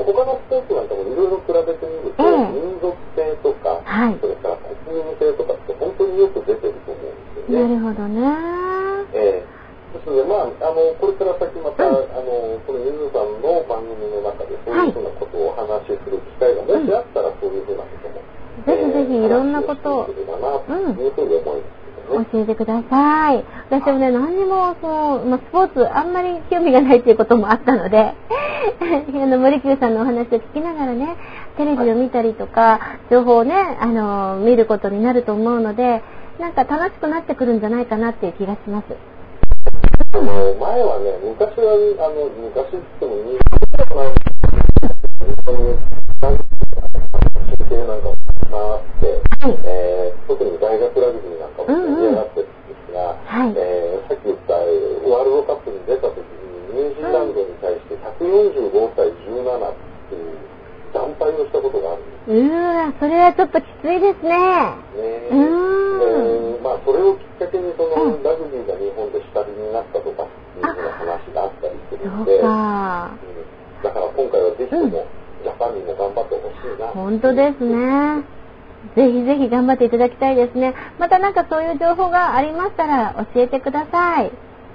[0.04, 4.18] 他のスポーツなんかもいろいろ比べてみると、ええ民族性とか、はい。
[4.22, 7.64] それから国民性とかって本当によく出てると思うんですよね。
[7.64, 8.22] なるほどね。
[9.14, 9.58] ええ。
[9.94, 11.96] ですので、まあ、あの、これから先また、うん。
[11.96, 18.20] あの、このゆずさんの番組の中で、そういうふうなことをお話しする機会がもしあったら、そういうふうなことも、
[18.68, 20.08] ぜひぜひいろんなことを。
[20.08, 20.60] な、
[20.94, 21.77] というふうに思います。
[22.08, 23.44] 教えてください。
[23.70, 28.14] 私もね、何にも、その、まあ、スポーツ、あんまり興味がないっていうこともあったので、
[28.80, 31.16] あの、森久さんのお話を聞きながらね、
[31.58, 32.80] テレビを見たりとか、
[33.12, 36.02] 情報をね、あの、見ることになると思うので、
[36.40, 38.86] なんか楽しくなってくるんじゃないかなっていう気がします。
[40.14, 43.94] あの、前はね、昔は、あの、昔って言って
[45.52, 45.78] も、
[46.18, 46.34] 中
[47.70, 49.22] 継なんかもたくさんあって、
[50.28, 56.26] 特に大学ラグビーなんかも盛り上がってるんですが、はいえーさっき言ったワールドカップに出た時に
[56.74, 59.76] ニュージーランドに対して145対17っ
[60.10, 60.40] ていう
[60.96, 64.32] 惨敗をしたことがあるんですうーわ、それはちょっときついですね。
[64.32, 65.28] ね。
[65.30, 73.12] うーんでまあそれをきっかけにその、うんラグビーが日本で下火になったとかっていうような話があったりするそうんで、うんか。
[73.84, 75.06] だから今回はぜひとも、
[75.48, 76.88] ジャパンにも頑張ってほしいな。
[76.92, 78.28] 本当ですね。
[78.96, 80.76] ぜひぜひ頑張っていただきたいですね。
[81.00, 84.32] またなんかそういう情報がありましたら教えてください。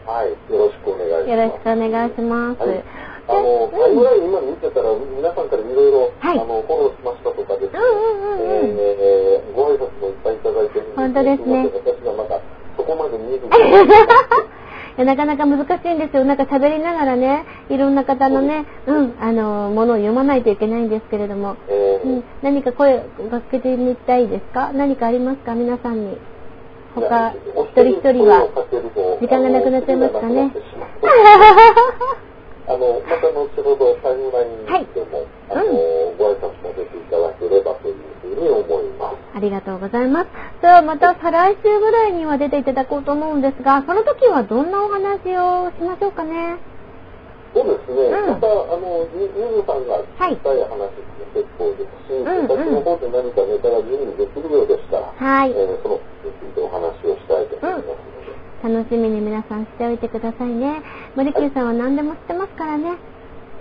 [0.07, 1.31] はい、よろしくお願いします。
[1.31, 2.61] よろしくお願いします。
[2.65, 2.85] はい
[3.23, 12.41] あの、タイムライン今見てたら、皆さんからいろいろ、はいあの、フォローしましたとかですね、うんうんうんうんえーご挨拶もいっぱいいただいて本当ですね私がまだ
[12.77, 13.85] そこまで見るいや
[14.99, 16.25] なかなか難しいんですよ。
[16.25, 24.73] なんか喋りながらね、いろんな方のね、うん、あの、ものを読まないといけないんですけれども、えーうん、何か声をかけてみたいですか？
[24.73, 25.55] 何かありますか？
[25.55, 26.19] 皆さんに。
[26.95, 28.47] 他、一人一人は。
[29.21, 30.53] 時間がなくなっちゃいますかね
[32.69, 35.65] あの、また後ほどタイムラインでも、あの、
[36.15, 39.17] ご挨拶も出ていただければというふうに思います。
[39.35, 40.29] ありがとうございます。
[40.63, 46.59] ではまた再来週ぐらいには出ていただこうと思うんですが、その時はどんなお話をしましょうかね？
[47.53, 48.29] そうですね、うん。
[48.31, 50.89] また、あの、ゆゆずさんが聞きたい話も
[51.35, 56.01] 結構ですし、んうん私の方で何かネタが準備できるようでしたら、はいえーその
[56.63, 58.22] お話をしたいと思いますので、
[58.63, 60.83] 楽しみに皆さんしておいてくださいね。
[61.17, 62.93] 森久さんは何でも知ってますからね。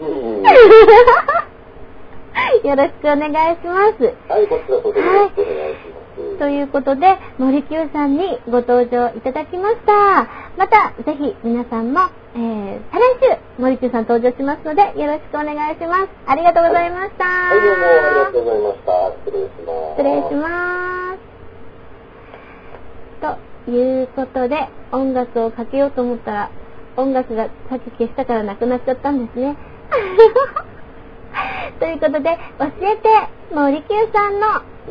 [2.64, 4.14] よろしくお願いします。
[4.30, 6.00] はい、こちらこそよろしくお願いしま
[6.34, 6.38] す。
[6.38, 10.28] ということで、森久さんにご登場いただきました。
[10.58, 12.02] また、ぜひ皆さんも、
[12.36, 16.10] えー、再来週、森久さん登場しますので、よろしくお願いします。
[16.28, 17.26] ありがとうございました。
[17.26, 18.92] はい、どうもありがとうございました。
[19.26, 19.78] 失礼します。
[19.98, 21.22] 失礼します。
[23.22, 26.52] ということで、音楽をかけようと思ったら、
[26.98, 29.56] 音楽がさっき消したからなくなっちゃったんですね。
[31.80, 33.10] ということで、教えて
[33.54, 34.48] 森久さんの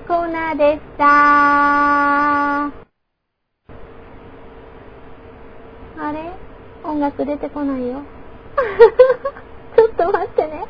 [0.06, 2.64] コーナーでした。
[6.02, 6.32] あれ？
[6.84, 8.02] 音楽出てこないよ。
[9.76, 10.64] ちょっと待ってね。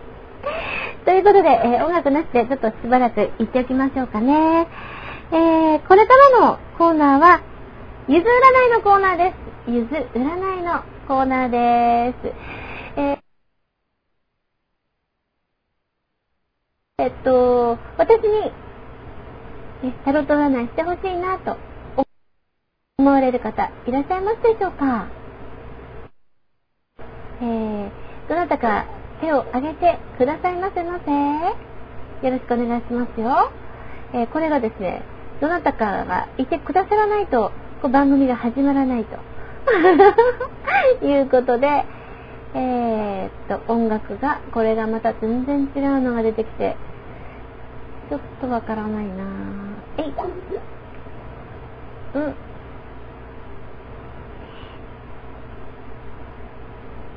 [1.04, 4.66] ということで、えー音楽なしでちょっとしばらく行っておきましょうかね。
[5.32, 7.40] えーこれからのコーナーは、
[8.10, 9.70] ゆず占いのコーナーです。
[9.70, 12.34] ゆず占いのコーナーです。
[12.96, 13.18] えー
[16.98, 18.50] えっと、私に、
[19.84, 21.56] えタロット占いしてほしいなと
[22.98, 25.06] 思われる方いらっしゃいますでしょうか？
[27.42, 27.90] えー、
[28.28, 28.86] どなたか
[29.20, 32.26] 手を挙げてくださいませませ。
[32.26, 33.52] よろしくお願いしますよ。
[34.14, 35.04] えーこれがですね、
[35.40, 39.16] どなたかがいてくださらないと、こう番組が始まらないと。
[41.06, 41.84] いうことで、
[42.54, 46.76] えー、っと、音楽が、これがまた全然違うのが出てきて、
[48.10, 49.24] ちょっとわからないな。
[49.96, 50.14] えい。
[52.14, 52.18] う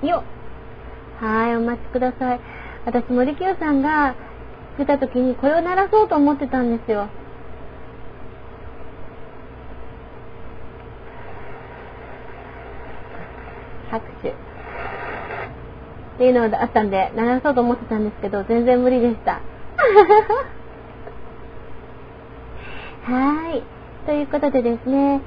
[0.06, 0.08] ん。
[0.08, 0.24] よっ。
[1.24, 2.40] はい、お待ちください。
[2.86, 4.16] 私、森清さんが
[4.78, 7.08] 来た時にこれを鳴らそうと思ってたんですよ。
[13.94, 14.30] 拍手。
[14.30, 14.34] っ
[16.18, 19.40] ていうのがあったんで、鳴らそうと思ってたんですけど、全然無理でした。
[23.06, 23.64] はい。
[24.06, 25.22] ということでですね、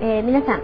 [0.00, 0.60] えー皆さん、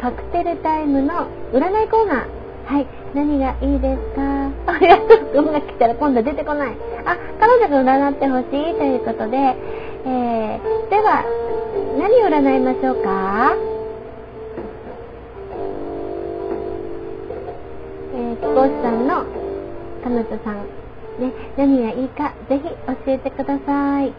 [0.00, 2.26] カクテルタイムの占いコーナー。
[2.66, 2.86] はい。
[3.14, 4.22] 何がいいですか？
[4.72, 5.02] ありがと
[5.34, 5.38] う。
[5.46, 6.72] 音楽来たら今度出てこない。
[7.04, 11.24] あ、彼女が占ってほしいということで、えー、では、
[11.98, 13.52] 何を占いましょうか？
[18.40, 19.24] 講師さんの
[20.04, 20.66] 彼女さん、
[21.20, 24.12] ね、何がいいか、ぜひ教えてください。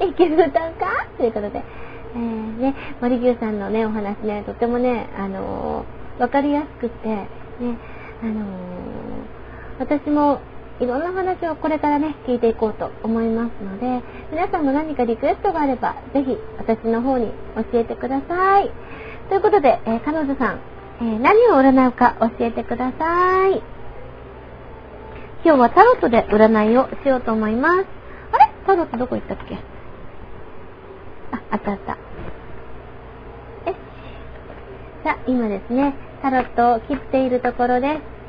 [0.00, 0.16] え、牛
[0.52, 1.06] タンか？
[1.18, 1.62] ということで、
[2.14, 7.26] えー、ね、森牛さんのね、お話ね、とてもね、あのー、わかりやすくて、ね、
[8.22, 8.44] あのー、
[9.80, 10.40] 私も
[10.80, 17.26] いろんな話をこれからね、聞いていこうと思いますので、皆さんも何かリクエストがあれば、ぜひ私の方に
[17.72, 18.70] 教えてください。
[19.28, 20.60] ということで、えー、彼女さん、
[21.02, 23.62] えー、何を占うか教えてください。
[25.42, 27.86] 今日はタロットで占いをしようと思います。
[28.32, 28.50] あれ？
[28.66, 29.54] タロットどこ行ったっけ？
[31.32, 31.96] あ、あったあった。
[33.64, 33.72] え？
[35.02, 38.20] さあ、今ですね、タロットを切っているところです。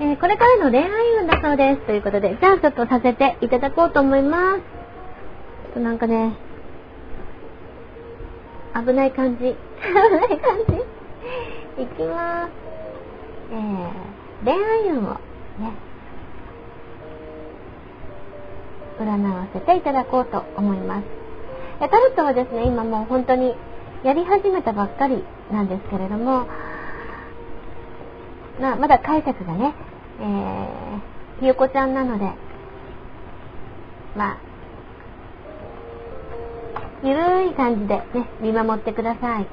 [0.00, 0.88] えー、これからの恋愛
[1.20, 1.86] 運だそうです。
[1.86, 4.58] ということで、じゃあちょっとさせていただこうと思います。
[4.58, 6.36] ちょっとなんかね、
[8.74, 9.42] 危ない感じ。
[9.42, 10.58] 危ない感
[11.76, 11.82] じ。
[11.82, 12.50] いきます。
[13.52, 15.18] えー、恋愛運をね、
[18.98, 21.04] 占わせていただこうと思います。
[21.78, 23.54] タロットはですね、今もう本当に
[24.02, 26.46] やり始めたばっかりなんですけれども、
[28.60, 29.74] まあ、まだ解釈がね、
[30.20, 32.24] えー、ひよこちゃんなので、
[34.16, 34.38] まあ、
[37.02, 39.46] ゆるい感じでね、見守ってください。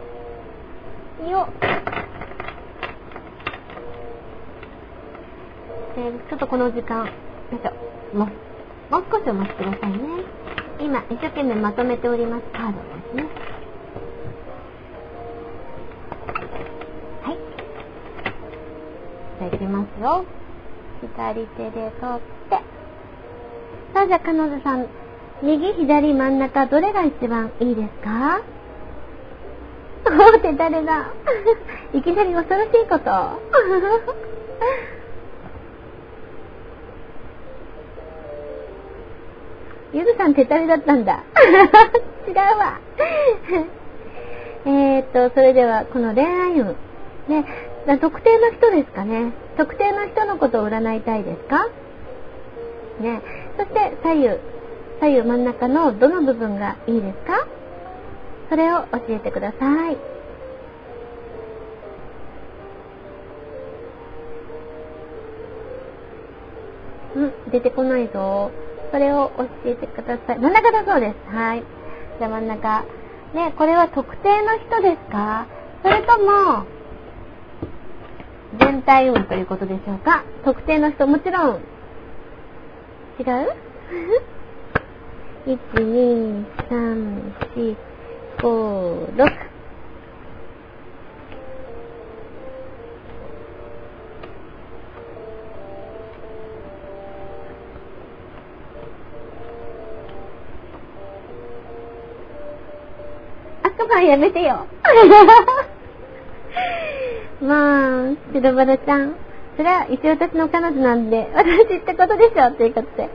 [1.29, 1.47] よ
[5.97, 7.11] えー、ちょっとこの時間、よ
[7.51, 8.25] いしょ、も、
[8.89, 9.99] もう少しお待ちくださいね。
[10.79, 12.77] 今、一生懸命まとめておりますカードで
[13.09, 13.51] すね。
[19.41, 20.23] じゃあいきますよ。
[21.01, 22.55] 左手で取って。
[23.93, 24.85] さあ、じゃあ彼女さん、
[25.41, 28.41] 右、左、真ん中、どれが一番いいですか？
[30.05, 31.07] おおって誰だ？
[31.93, 33.11] いきなり恐ろしいこと。
[39.93, 41.23] ゆずさん手たりだったんだ。
[42.27, 42.79] 違うわ。
[44.65, 46.75] えっと、それでは、この恋愛運。
[47.27, 47.45] ね、
[47.99, 49.33] 特定の人ですかね。
[49.57, 51.67] 特定の人のことを占いたいですか？
[53.01, 53.21] ね。
[53.57, 54.29] そして左右
[54.99, 57.47] 左右真ん中のどの部分がいいですか？
[58.49, 59.97] それを教えてください。
[67.15, 68.51] うん出てこないぞ。
[68.91, 70.39] それを教えてください。
[70.39, 71.35] 真ん中だそうです。
[71.35, 71.63] はい。
[72.19, 72.85] じゃあ真ん中。
[73.33, 75.47] ねこれは特定の人ですか？
[75.83, 76.65] それとも
[78.59, 80.23] 全体運ということでしょうか？
[80.43, 81.59] 特定の人もちろん。
[83.19, 83.25] 違う
[85.45, 87.75] ?1、 2、3、4、
[88.39, 89.31] 5、6
[103.63, 104.65] 赤番やめてよ。
[107.41, 109.15] まあ、白バラちゃん。
[109.57, 113.09] それは一応私の彼女なんで、 私ってことでしょということで。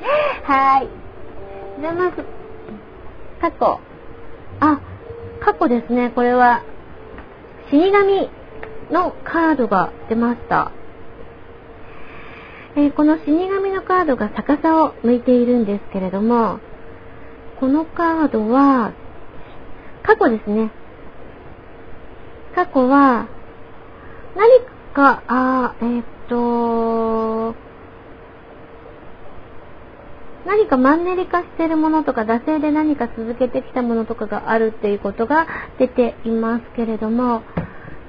[0.45, 0.89] はーい。
[1.81, 2.25] じゃあまず、
[3.41, 3.81] 過去。
[4.61, 4.81] あ、
[5.41, 6.11] 過去ですね。
[6.15, 6.63] これは、
[7.71, 8.29] 死神
[8.91, 10.73] のカードが出ました。
[12.75, 16.59] えー、この死神のカードが逆さを向いているんですけれども、
[17.61, 18.93] このカードは、
[20.03, 20.71] 過去ですね。
[22.55, 23.27] 過去は、
[24.37, 24.61] 何
[24.95, 27.55] か、あえー、っと、
[30.47, 35.47] 何かマンネリ化してるものとか、惰性で何か続けてきたものとかがあるっていうことが
[35.79, 37.43] 出ていますけれども、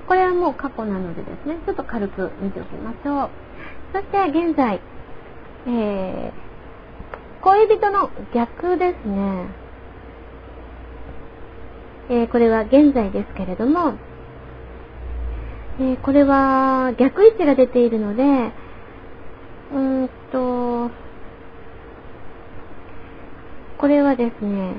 [0.08, 3.30] これはもう過去なのでですね、ちょっと軽く見ておきましょう。
[3.94, 4.82] そして現在、
[5.68, 9.48] えー、恋人の逆ですね。
[12.10, 13.94] えー、これは現在ですけれども、
[15.80, 20.90] えー、これは逆位置が出ているので、うーんと、
[23.78, 24.76] これはですね、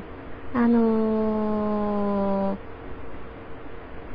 [0.54, 2.58] あのー、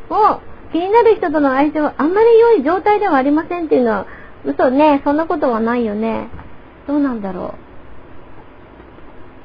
[0.09, 0.41] お
[0.73, 4.07] 気になる人との相性はあんまり良い状態ではありませんっていうのは、
[4.43, 6.27] 嘘ね、そんなことはないよね。
[6.85, 7.55] どうなんだろ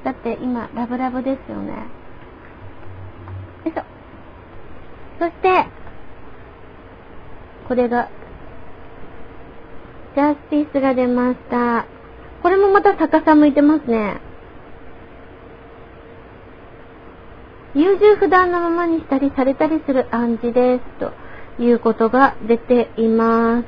[0.03, 0.05] う。
[0.05, 1.73] だって今、ラブラブですよね。
[3.65, 3.85] よいしょ。
[5.21, 5.78] そして、
[7.69, 8.09] これが、
[10.15, 11.85] ジャスティスが出ました。
[12.43, 14.21] これもまた高さ向いてますね。
[17.75, 20.85] 優柔不断のままにしたりされたりする暗示です。
[20.99, 23.67] ということが出ています。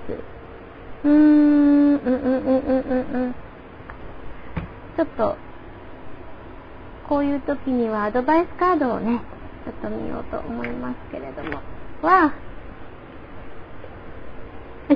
[1.05, 3.35] うーん、うんうんうんうんうんうん。
[4.97, 5.37] ちょっと、
[7.07, 9.21] こういう時にはアドバイスカードをね、
[9.67, 11.61] ちょっと見ようと思いますけれども。
[12.03, 12.50] わあ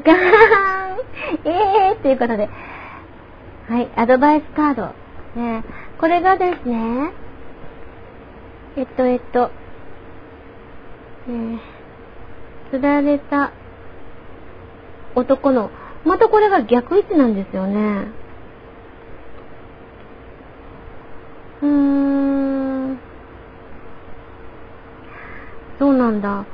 [0.01, 0.99] ガーン
[1.45, 2.49] えーっていうことで。
[3.69, 4.95] はい、アドバイスカード。
[5.41, 5.65] ね、
[5.99, 7.13] これがですね、
[8.77, 9.51] えっと、えっと、
[11.29, 11.59] えー、
[12.71, 13.53] 釣られた
[15.15, 15.71] 男の、
[16.05, 18.09] またこれが逆位置なんですよね。
[21.63, 22.99] うーん。
[25.79, 26.45] そうなんだ。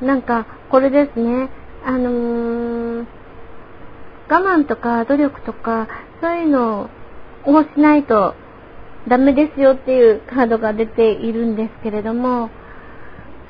[0.00, 1.48] なんか、これですね。
[1.86, 3.06] あのー、
[4.28, 5.86] 我慢とか努力とか、
[6.22, 6.88] そういうの
[7.44, 8.34] をしないと
[9.06, 12.48] ダメですよっていうカードが出ているんですけれども、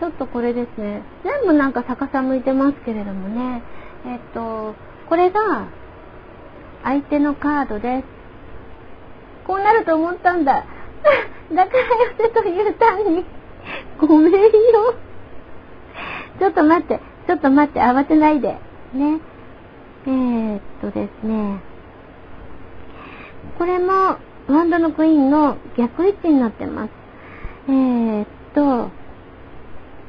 [0.00, 3.62] ちょっとこれですね、全部なんか逆さ向いてますけれどもね、
[4.04, 4.74] えっと、
[5.08, 5.68] これが
[6.82, 8.04] 相手のカードです。
[9.46, 10.64] こうなると思ったんだ。
[11.54, 13.24] だから寄せという単に、
[13.98, 14.40] ごめんよ。
[16.40, 18.48] ちょっと待って、ちょっと待って、慌てないで。
[18.92, 19.20] ね。
[20.06, 21.60] えー、っとですね。
[23.58, 24.18] これも、
[24.48, 26.90] ワンドのクイーンの逆位置になってます。
[27.68, 28.90] えー、っと、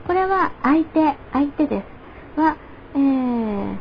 [0.08, 1.84] これは相手、相手で
[2.36, 2.40] す。
[2.40, 2.58] は、
[2.96, 3.76] えー、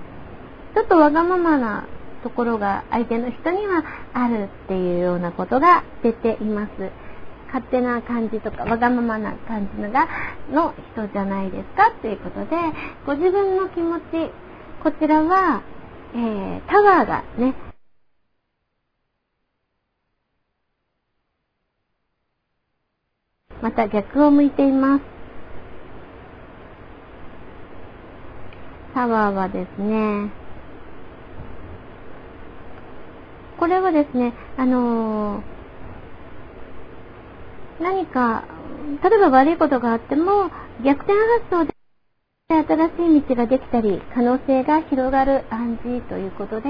[0.75, 1.87] ちょっとわがままな
[2.23, 6.71] ところが相手の人にはあるっていうようなことが出ています。
[7.55, 10.09] 勝手な感じとかわがままな感じのが
[10.51, 12.57] の人じゃないですかっていうことで
[13.07, 14.03] ご自分の気持ち
[14.83, 15.63] こちらは、
[16.15, 17.55] えー、タワーがね
[23.63, 25.05] また逆を向いています。
[28.93, 30.31] タワーはですね、
[33.59, 35.54] これはですね、あのー、
[37.81, 38.45] 何か、
[39.03, 40.51] 例えば悪いことがあっても、
[40.85, 41.13] 逆転
[41.51, 41.75] 発想で
[42.49, 46.69] 新しい道ができたり、可能性が広がる暗示ということで、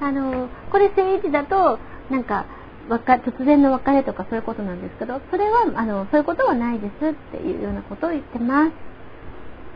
[0.00, 1.78] あの、これ正位置だと、
[2.10, 2.46] なんか、
[2.88, 8.72] 突然の別れとかそういうことなんですけど、それは、あの、そういうことはないですっていうようなことを言ってます。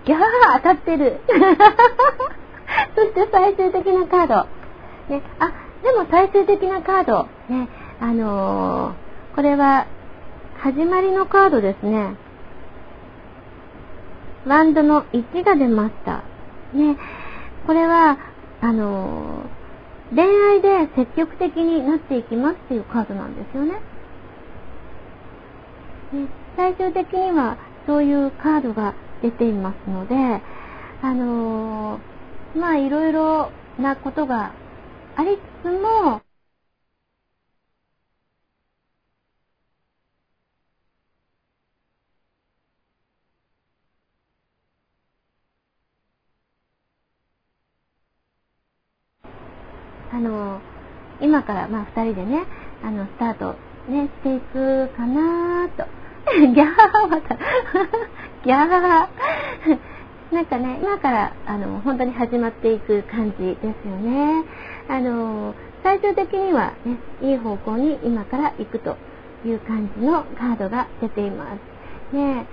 [0.05, 0.21] ギャー
[0.57, 1.21] 当たってる。
[2.95, 4.35] そして最終的なカード。
[5.15, 7.27] ね、あ、でも最終的なカード。
[7.49, 7.69] ね、
[8.01, 9.87] あのー、これは、
[10.59, 12.17] 始まりのカードですね。
[14.47, 16.25] ワンドの1が出ました。
[16.75, 16.97] ね、
[17.67, 18.19] これは、
[18.61, 19.59] あのー
[20.15, 23.73] 恋愛で積極的になっていきますっていうカードなんですよね。
[26.13, 30.15] ね最終的にはそういうカードが出ていますので、
[31.03, 34.55] あのー、まあいろいろなことが
[35.17, 36.23] ありつつも、
[50.13, 50.61] あの
[51.21, 52.45] 今からまあ2人でね
[52.83, 53.57] あのスタート
[53.91, 55.85] ねしていくかなと。
[56.29, 57.37] ギャーまた。
[58.45, 59.79] ギャー。
[60.33, 64.45] なんかね今からあの本当に始まっていく感じですよね。
[64.89, 68.97] あの最終的にはねいい方向に今から行くと
[69.47, 71.47] いう感じのカードが出ていま
[72.13, 72.15] す。
[72.15, 72.47] ね。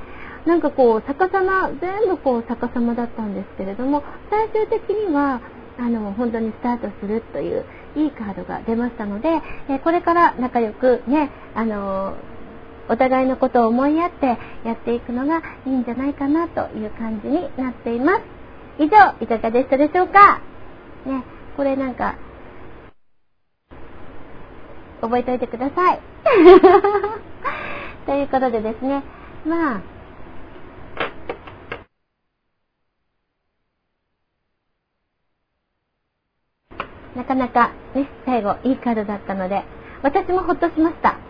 [0.46, 5.42] なんかこう逆さま全部こう逆さまだったんですけれども最終的には
[5.78, 7.66] あの本当にスタートするという
[7.96, 9.30] いいカードが出ましたので、
[9.70, 12.16] えこれから仲良くねあの
[12.88, 18.22] お互いのことを思いやってやっていくのがいいんじゃないかなという感じになっています。
[18.78, 20.42] 以上いかがでしたでしょうか？
[21.06, 21.24] ね
[21.58, 22.16] これなんか
[25.02, 26.00] 覚えておいてください。
[28.06, 29.04] ということでですね
[29.46, 29.95] まあ
[37.16, 39.64] なかなかね、最後いいカードだったので、
[40.04, 41.16] 私もほっとしました。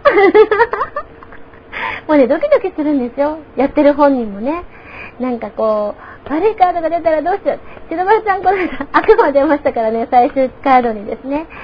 [2.07, 3.37] もうね、ドキドキするんですよ。
[3.55, 4.63] やってる本人もね。
[5.19, 7.59] なんかこう、悪いカードが出たらどうしよう。
[7.89, 11.45] 白丸さんこの間悪魔出ましたからね、最終カードにですね。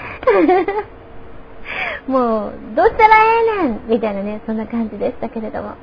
[2.08, 3.28] もう、どうしたらえ
[3.64, 5.74] えねんみたいなね、そんな感じでしたけれども。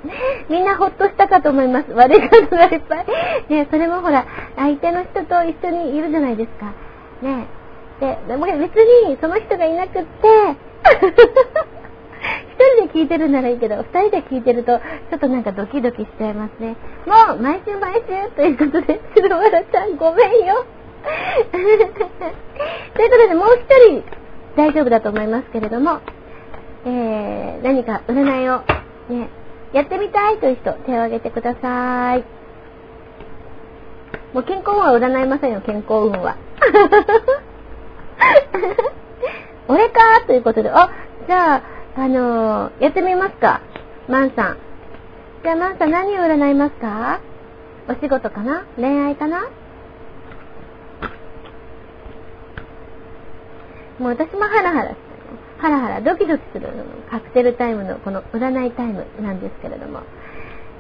[0.48, 1.92] みんなほっとしたかと思います。
[1.92, 3.06] 悪いカードがいっぱい。
[3.48, 4.26] ね、それもほら、
[4.56, 6.72] 相手の人と一緒にいるじゃないですか。
[7.22, 7.46] ね、
[8.00, 8.18] で、
[8.58, 10.08] 別にその人がいなくって、
[12.58, 16.76] 一人で聞いてるならいいけど、2人で聞いてると、ちょっとなんかドキドキしちゃいますね。
[17.06, 20.64] もう、毎週毎週ということで、鶴原ちゃんごめんよ。
[21.52, 21.92] というこ
[22.94, 24.04] とで、もう一人
[24.56, 26.00] 大丈夫だと思いますけれども、
[26.84, 28.62] えー、何か占いを、
[29.08, 29.28] ね、
[29.72, 32.24] やってみたいという人、手を挙げてください。
[34.34, 36.36] もう健康運は占いませんよ、健康運は。
[39.68, 40.00] 俺か？
[40.26, 40.90] ということで、あ、
[41.26, 41.62] じゃあ、
[41.96, 43.60] あのー、やってみますか。
[44.08, 44.56] マンさん。
[45.42, 47.20] じゃあ、マンさん何を占いますか？
[47.88, 48.64] お仕事かな？
[48.76, 49.48] 恋愛かな？
[53.98, 54.96] もう私もハラハラ
[55.58, 56.68] ハラハラドキドキする
[57.10, 60.02] カクテルタイムのこの占いタイムなんですけれども、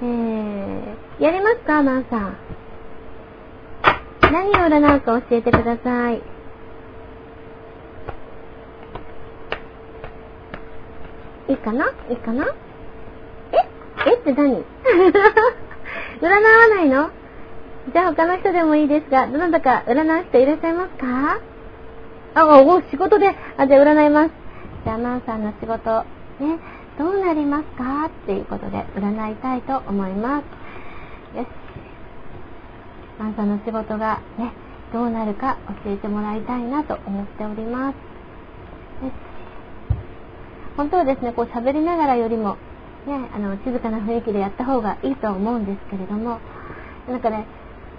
[0.02, 1.82] えー、やりますか？
[1.82, 2.36] マンさん。
[4.32, 6.22] 何を占うか教えてください。
[11.48, 11.92] いいかな？
[12.10, 12.44] いいかな？
[13.52, 13.56] え？
[14.10, 14.14] え？
[14.14, 14.62] って何？
[16.20, 17.10] 占わないの？
[17.92, 21.40] じゃあ他の人でもいいですが、どなたか占う人いらっしゃいますか？
[22.34, 24.30] あ、お、仕事で、あ、じゃあ占います。
[24.84, 26.04] じゃあ、マンさんの仕事、
[26.38, 26.58] ね、
[26.98, 28.06] どうなりますか？
[28.06, 31.36] っていうことで占いたいと思います。
[31.38, 31.48] よし。
[33.18, 34.52] マンさんの仕事がね、
[34.92, 37.94] どうなるか教えてもらいたいなと思っております。
[39.04, 39.12] よし。
[40.78, 42.56] 本当はですね、こう喋りながらよりも、
[43.04, 46.38] ね、あの、静かな雰囲気でやった方がいいと思うんですけれども、
[47.08, 47.46] なんかね、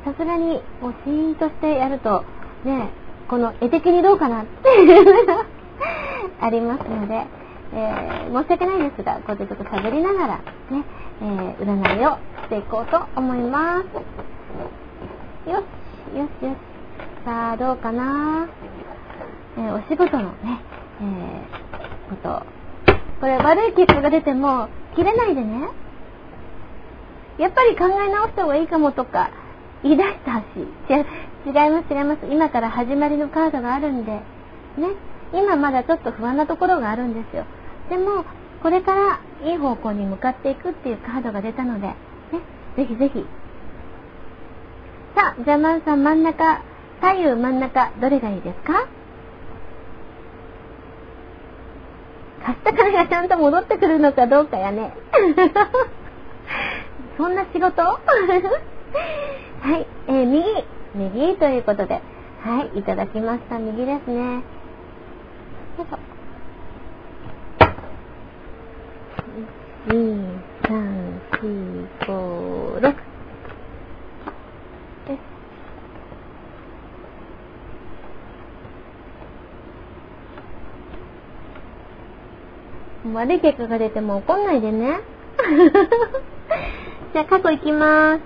[0.05, 2.23] さすがに、もうシーンとしてやると、
[2.63, 2.89] ね、
[3.27, 5.45] この絵的にどうかなっていうのが
[6.39, 7.27] ありますので、
[7.73, 10.27] えー、申し訳ないですが、こうやってちょっと喋りながら
[10.71, 10.83] ね、
[11.21, 12.11] えー、占いを
[12.43, 13.83] していこうと思いま
[15.45, 15.49] す。
[15.49, 15.57] よ
[16.13, 16.55] し、よしよし。
[17.25, 18.47] さあ、どうかな、
[19.57, 20.61] えー、お仕事のね、
[21.01, 21.69] え
[22.09, 22.58] こと。
[23.19, 25.69] これ悪い結果が出ても、切れないでね。
[27.37, 29.31] やっぱり考え直した方がいいかもとか、
[29.83, 30.43] 言い出したし。
[31.45, 32.25] 違います違います。
[32.29, 34.21] 今から始まりのカードがあるんでね。
[35.33, 37.45] 今まだちょっと不安なところがあるんですよ。
[37.89, 38.25] でも
[38.61, 41.95] これからいい方向に向かっていくっていうカードが出たのでね。
[42.75, 43.25] ぜひぜひ。
[45.15, 46.61] さあじゃあマンさん真ん中
[47.01, 48.87] 左右真ん中どれがいいですか？
[52.45, 54.93] 貸した金がちゃんと戻ってくるのかどうかやね
[57.17, 57.81] そんな仕事？
[57.83, 57.99] は
[59.77, 60.43] い、えー、右
[60.95, 62.01] 右ということで、
[62.41, 63.59] はい、いただきました。
[63.59, 64.15] 右ですね。
[64.15, 64.21] よ
[65.79, 65.99] いしょ。
[69.87, 72.81] 2、3、4、5、6。
[72.81, 72.97] です。
[83.13, 84.99] 悪い結果が出ても怒んないでね。
[87.13, 88.21] じゃあ、過去いきます。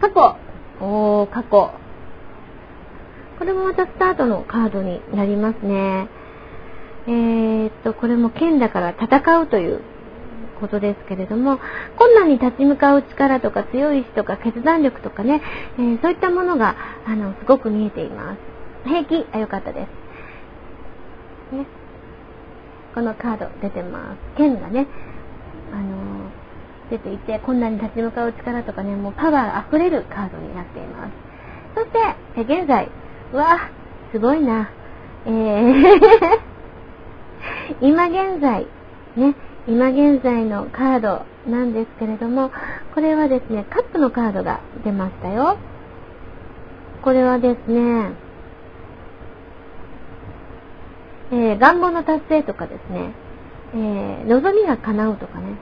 [0.00, 0.36] 過去。
[0.80, 1.70] おー、過去。
[3.38, 6.08] これもまたスタートのカードになりますね。
[7.06, 9.80] えー、っと、これも剣だから戦うという
[10.60, 11.58] ことですけれども、
[11.96, 15.42] 困難に立ち向かう力とか強い意志とか決断力とかね、
[15.78, 18.38] えー、そういったものが、あの、すごく見えています。
[18.88, 19.86] 平気あ、よかったで
[21.52, 21.56] す。
[21.56, 21.66] ね。
[22.94, 24.36] このカード出てます。
[24.36, 24.86] 剣がね、
[25.72, 26.30] あの
[26.90, 31.12] 出ていて困難に立ち向かう力とかねもうパワーあふれるカードになっています。
[31.74, 31.98] そして
[32.36, 32.90] え現在
[33.32, 33.70] うわ
[34.12, 34.70] すごいな。
[35.26, 36.40] えー
[37.80, 38.66] 今現在
[39.16, 39.34] ね
[39.66, 42.50] 今現在のカードなんですけれども
[42.94, 45.56] これはですねカップのカードが出ましたよ。
[47.02, 48.10] これはですね
[51.32, 53.12] えー、願望の達成とかですね、
[53.74, 55.56] えー、望みが叶うとかね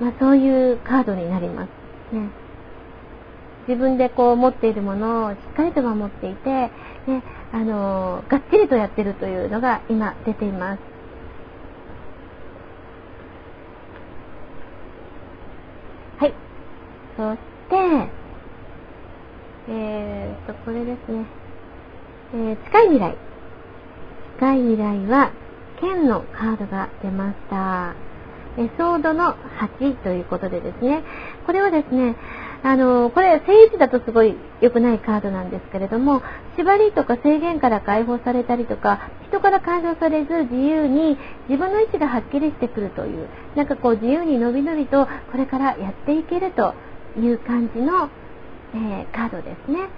[0.00, 2.30] まあ、そういうカードになりますね。
[3.68, 6.70] 自分でこう持っているものをしっかりと守っていて、ね、
[7.52, 10.80] あのがっちりとやってるというのが今出ています。
[16.18, 16.34] はい。
[17.16, 17.38] そし
[17.68, 18.10] て、
[19.68, 21.26] えー、と、これですね。
[22.34, 23.29] えー、近い未来。
[24.40, 25.32] 近い未来は、
[25.82, 27.94] 剣のカードが出ました。
[28.56, 29.36] えソードの
[29.78, 31.02] 8ということでですね、
[31.44, 32.16] これはですね、
[32.62, 36.22] あの、これ政治だとすごい良くないカードなんですけれども、
[36.56, 41.18] 縛りとか制限から解放されたりとか、人から解放されず自由に
[41.50, 46.72] 自分の意思がはっきりしてくるという、なんかこう自由にのびのびとこれからやっていけると
[47.18, 48.08] いう感じの、
[48.72, 49.90] えー、カードですね。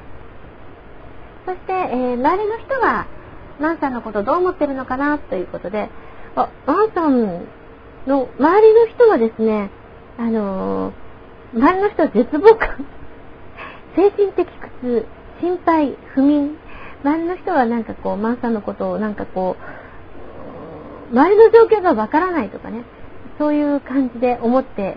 [1.47, 3.07] そして、えー、周りの人は、
[3.63, 5.89] マンさんのことどう思ってるのかなということで、
[6.35, 7.47] あ、マンさん
[8.07, 9.71] の周りの人はですね、
[10.19, 12.85] あのー、周りの人は絶望感、
[13.95, 15.07] 精神的苦痛、
[15.41, 16.57] 心配、不眠、
[17.05, 19.57] 周りの人はなんかこう、マンさんのことをなんかこ
[21.13, 22.83] う、周りの状況がわからないとかね、
[23.39, 24.97] そういう感じで思って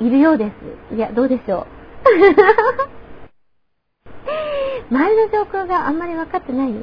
[0.00, 0.52] いるようで
[0.90, 0.94] す。
[0.94, 1.66] いや、どうでしょう。
[4.90, 6.74] 周りの状況があんまり分かってない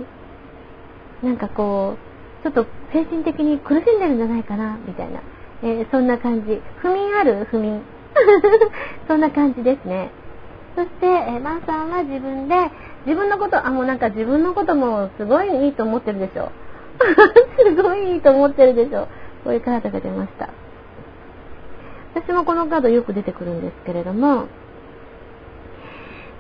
[1.24, 5.22] なんかこう、ちょっと精神的に苦しんでるんじゃないかな、みたいな。
[5.62, 6.62] えー、そんな感じ。
[6.82, 7.46] 不眠ある？
[7.52, 7.82] 不眠。
[9.08, 10.12] そんな感じですね。
[10.76, 12.56] そして、えー、マンさんは自分で、
[13.06, 16.52] 自分のこと、あ、もうなんか自分のこともすごいいいと思ってるでしょ。
[17.76, 19.08] すごいいいと思ってるでしょ。
[19.44, 20.50] こういうカードが出ました。
[22.16, 24.46] 私もこのカードよく出てくるんですけれども、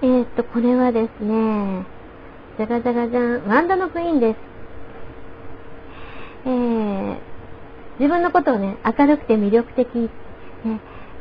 [0.01, 1.85] えー、っと、これはですね、
[2.57, 4.48] じゃがじゃがじゃん、ワンダのクイーンです。
[6.49, 7.17] えー、
[7.99, 10.09] 自分のことをね、明るくて魅力的、ね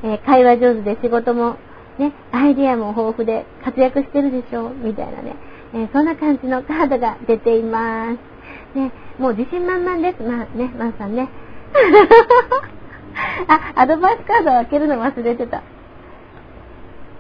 [0.03, 1.57] えー、会話上手で仕事も、
[1.99, 5.37] ね、アイディアも豊富で活躍してるでしょうみたいなね、
[5.75, 8.79] えー、そんな感じのカードが出ています。
[8.79, 10.23] ね、もう自信満々です。
[10.23, 11.29] まあね、マンさんね。
[13.49, 15.63] あ、アドバイスカードを開けるの忘れてた。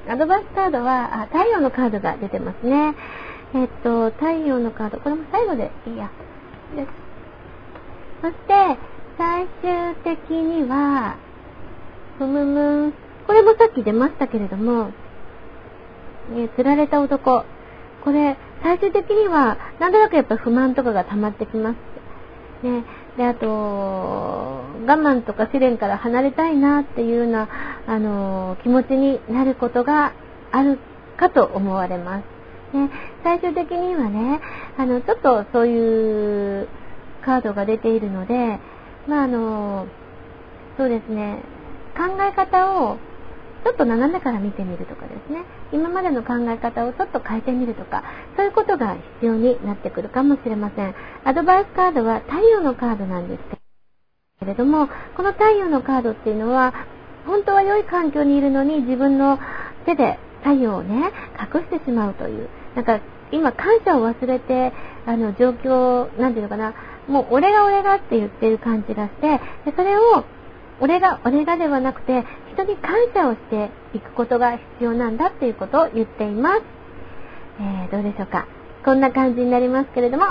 [0.08, 2.94] アドバイスカードは、あ、太陽のカードが出てますね。
[3.54, 6.10] えっと、太陽のカード、これも最後でいいや。
[8.20, 8.78] そして、
[9.16, 11.16] 最終的には、
[12.18, 12.92] ふむむん、
[13.26, 14.90] これもさっき出ましたけれども、
[16.36, 17.44] え釣られた男。
[18.04, 22.66] これ、最終的には、なんとなくやっぱ不満とかが溜まってきます。
[22.66, 22.84] ね。
[23.16, 27.48] で、あと、我慢とか試練から離れたいなっていうような、
[27.86, 30.12] あの、気持ちになることが
[30.50, 30.78] ある
[31.16, 32.76] かと思われます。
[32.76, 32.90] ね、
[33.24, 34.40] 最終的にはね、
[34.76, 36.68] あの、ちょっとそういう
[37.28, 38.58] カードが出ているので、
[39.06, 39.86] まあ、あの、
[40.78, 41.42] そうですね、
[41.94, 42.96] 考え方を
[43.64, 48.02] ちょっと斜めから見てみるとかですね、今までの考え方をちょっと変えてみるとか、
[48.34, 50.94] そういうことが必要になってくるかもしれません。
[51.24, 53.40] アドバイスカードは太陽のカードなんです
[54.40, 56.72] けれども、この太陽のカードっていうのは、
[57.26, 59.38] 本当は良い環境にいるのに自分の
[59.84, 63.00] 手で太陽をね、隠してしまうという、なんか
[63.32, 64.72] 今感謝を忘れて、
[65.04, 66.72] あの状況、なんていうのかな、
[67.08, 70.24] もう俺が俺がって言ってる感じがして、でそれを
[70.80, 76.62] 俺が俺がではなくて人に感謝をしていくことが必要なんだっていうことを言っています。
[77.60, 78.46] えー、どうでしょうか？
[78.84, 80.24] こんな感じになりますけれども、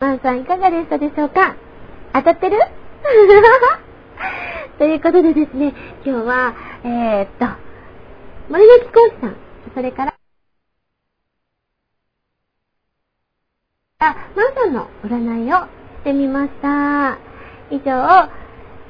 [0.00, 1.54] マンさんいかがでしたでしょうか？
[2.12, 2.58] 当たってる？
[4.78, 6.54] ということでですね、今日は、
[6.84, 7.46] えー、っと、
[8.48, 9.36] 森の貴公子さん、
[9.74, 10.14] それから、
[14.00, 14.14] マン
[14.54, 15.66] さんの占いをし
[16.04, 17.18] てみました。
[17.68, 18.28] 以上、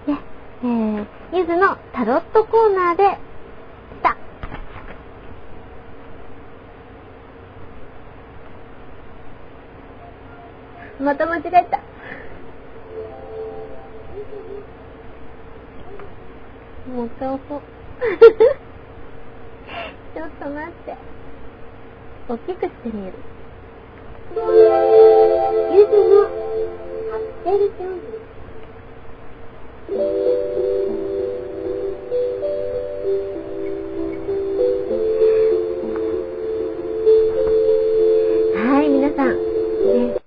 [0.07, 0.19] ね、
[0.63, 3.17] えー、ゆずのタロットコーナーでし
[4.03, 4.19] た。
[11.03, 11.79] また間違えた。
[16.93, 17.63] もう一回押そう。
[20.15, 20.99] ちょっと待って。
[22.29, 23.15] 大きくしてみる。
[24.31, 27.89] ゆずのカプセルジョン
[38.55, 40.21] はい、皆さん、ね、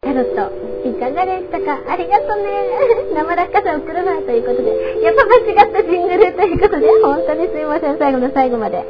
[0.00, 1.78] タロット、いかがでしたか？
[1.92, 2.42] ありがとうね。
[3.12, 8.82] 生落下さ送るなということで、やっぱ間違ったジングルということで、本当にすいません、最後の最後まで。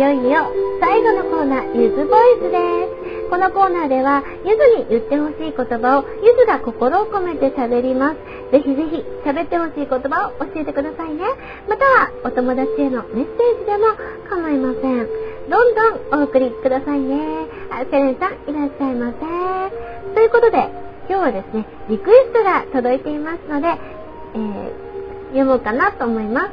[0.00, 0.48] よいよ
[0.80, 2.56] 最後のコーナー、ゆずボイスで
[2.88, 3.28] す。
[3.28, 8.16] このコーナーでは、ゆずに言ってほしい言葉を、ゆずが心を込めて喋ります。
[8.50, 11.24] ぜひぜひ、喋ってほしい言葉を教えてくださいね。
[11.68, 13.92] または、お友達へのメッセージでも
[14.30, 15.06] 構いません。
[15.50, 17.46] どんどんお送りくださいね。
[17.70, 20.14] あ、セレンさん、いらっしゃいませ。
[20.14, 20.64] ということで、
[21.10, 26.50] 今日はですね、リクエストが届いていますので、えー、読もうかなと思います。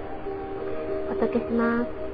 [1.11, 2.06] お届けします。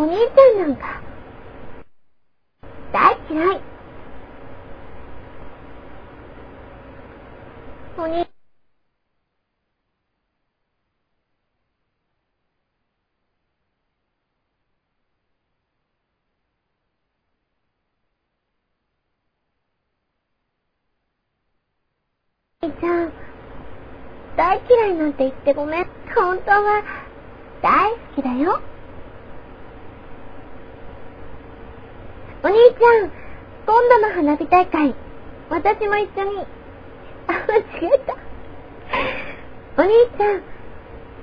[0.00, 1.02] お兄ちゃんなんか、
[2.90, 3.60] 大嫌い。
[7.98, 8.24] お兄
[22.62, 23.12] ちゃん、
[24.38, 25.84] 大嫌いなんて言ってごめん。
[26.14, 26.82] 本当は
[27.62, 28.62] 大好きだよ。
[32.42, 33.12] お兄ちゃん、
[33.66, 34.94] 今度の花火大会、
[35.50, 36.46] 私も一緒に。
[37.26, 37.64] あ、間違
[37.94, 38.16] えた。
[39.76, 40.42] お兄ちゃん、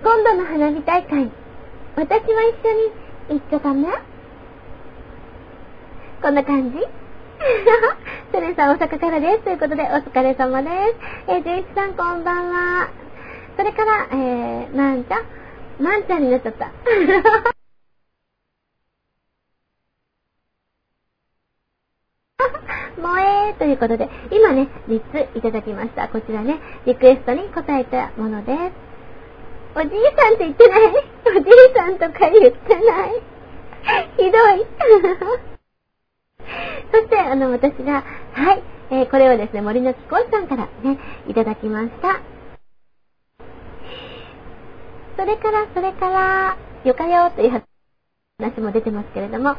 [0.03, 1.31] 今度の花火大会、
[1.95, 3.87] 私も一緒に行っちゃダメ？
[6.21, 6.77] こんな感じ？
[8.31, 9.39] セレさん大阪からです。
[9.43, 10.95] ということで、お疲れ様です。
[11.29, 12.89] えー、純一さんこんばんは。
[13.57, 15.25] それから、えー、まんちゃん、
[15.83, 16.71] まんちゃんになっちゃった。
[22.97, 25.01] 萌えということで、今ね、3
[25.33, 26.07] ついただきました。
[26.09, 28.59] こちらね、リクエストに答えたものです。
[29.75, 30.81] おじいさんって言ってない？
[31.37, 33.21] おじいさんとか言ってない？
[34.17, 34.65] ひどい。
[36.91, 38.03] そして、あの、私が、
[38.33, 40.97] はい、えー、これをですね、森の木こさんからね、
[41.27, 42.19] いただきました。
[45.17, 47.63] それから、それから、よかよという
[48.39, 49.55] 話も出てますけれども、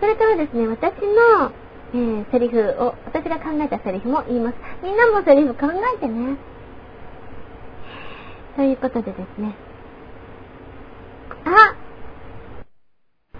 [0.00, 1.52] それからですね、私の、
[1.94, 4.56] えー、セリフを、私が考えたセリフも言います。
[4.82, 6.36] みんなもセリフ考えてね。
[8.56, 9.54] ということでですね。
[11.44, 11.74] あ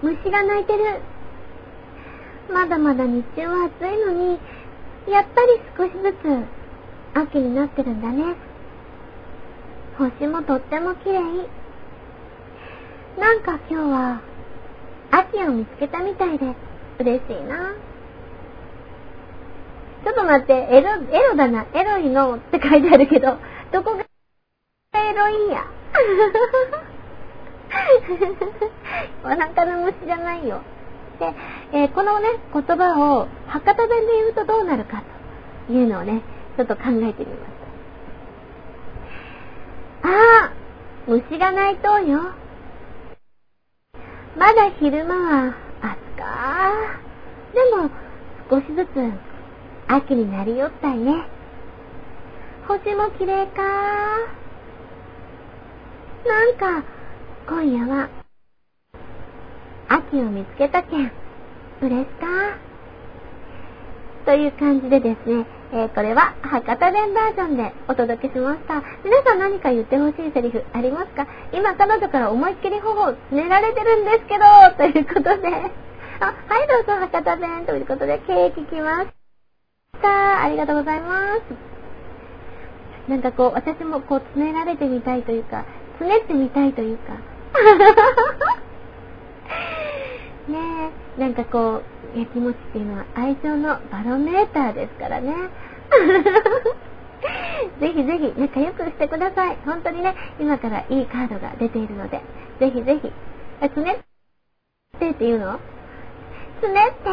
[0.03, 1.01] 虫が鳴いてる。
[2.53, 4.39] まだまだ日中は暑いのに、
[5.09, 8.35] やっぱり少しずつ秋になってるんだね。
[9.97, 11.21] 星もとっても綺麗。
[13.19, 14.21] なんか今日は
[15.11, 16.55] 秋を見つけたみたいで
[16.99, 17.75] 嬉しいな。
[20.05, 21.67] ちょっと待って、エロ、エロだな。
[21.75, 23.37] エロいのって書いてあるけど、
[23.73, 24.05] どこが
[25.01, 25.65] エロいんや。
[29.25, 30.61] お腹の虫じゃないよ。
[31.19, 31.35] で、
[31.73, 35.03] えー、このね、言葉を博多弁で言うとどうなるか
[35.69, 36.21] というのをね、
[36.57, 37.17] ちょっと考えてみまし
[40.03, 40.09] た。
[40.09, 40.13] あ
[40.47, 40.53] あ
[41.07, 42.21] 虫が鳴いとうよ。
[44.37, 46.99] まだ昼間は暑か
[47.53, 47.89] でも
[48.51, 48.89] 少しずつ
[49.95, 51.13] 秋になりよったいね。
[52.67, 53.63] 星も綺麗か
[56.27, 56.83] なんか、
[57.47, 58.09] 今夜は、
[59.89, 61.13] 秋を見つけたけん、
[61.83, 62.27] 嬉しか
[64.25, 68.83] という感じでですね、えー、これは博多弁バージョンでお届けしました。
[69.05, 71.27] 皆さん何か言ってほしいセリフありますか？
[71.53, 74.45] 今彼女から思いっきり頬をつねられてるんですけど、
[74.79, 75.49] ということで、
[76.21, 79.22] あ、はいどうぞ博多弁ということで、ケーキきます。
[80.03, 80.43] た。
[80.43, 83.11] ありがとうございます。
[83.11, 85.65] なんかこう、私もこう、つねられてみたいというか、
[85.99, 87.15] つねってみたいというか。
[90.49, 90.59] ね
[91.17, 91.83] え、なんかこ
[92.15, 95.33] う、やきもちっていうのは愛情のバロメーターですからね。
[97.81, 99.57] ぜひぜひ仲良くしてください。
[99.65, 102.21] 本当にね、今からいいカードが出ているので、
[102.59, 103.13] ぜひぜひ。
[103.61, 105.59] え、つねってって言うの？
[106.61, 107.11] つねって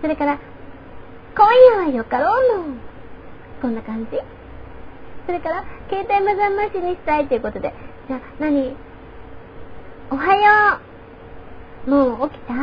[0.00, 0.38] それから、
[1.36, 1.46] 今
[1.76, 2.64] 夜はよかろうの。
[3.60, 4.18] こんな感じ。
[5.26, 7.72] それから、携帯目覚ましにしたいということで。
[8.06, 8.76] じゃあ、何？
[10.10, 10.78] おはよ
[11.86, 11.90] う。
[11.90, 12.54] もう起きた？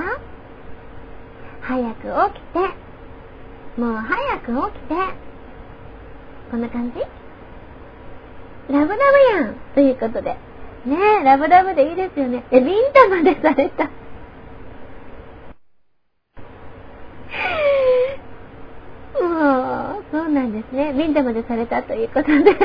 [1.62, 2.60] 早く起きて。
[3.80, 4.96] もう早く起きて。
[6.52, 7.00] こんな感じ？
[8.74, 8.96] ラブラブ
[9.46, 10.38] やんということで。
[10.86, 12.44] ねえ、ラブラブでいいですよね。
[12.52, 13.86] え、ビンタまでされた。
[19.20, 20.94] もう、そうなんですね。
[20.94, 22.56] ビンタまでされたということで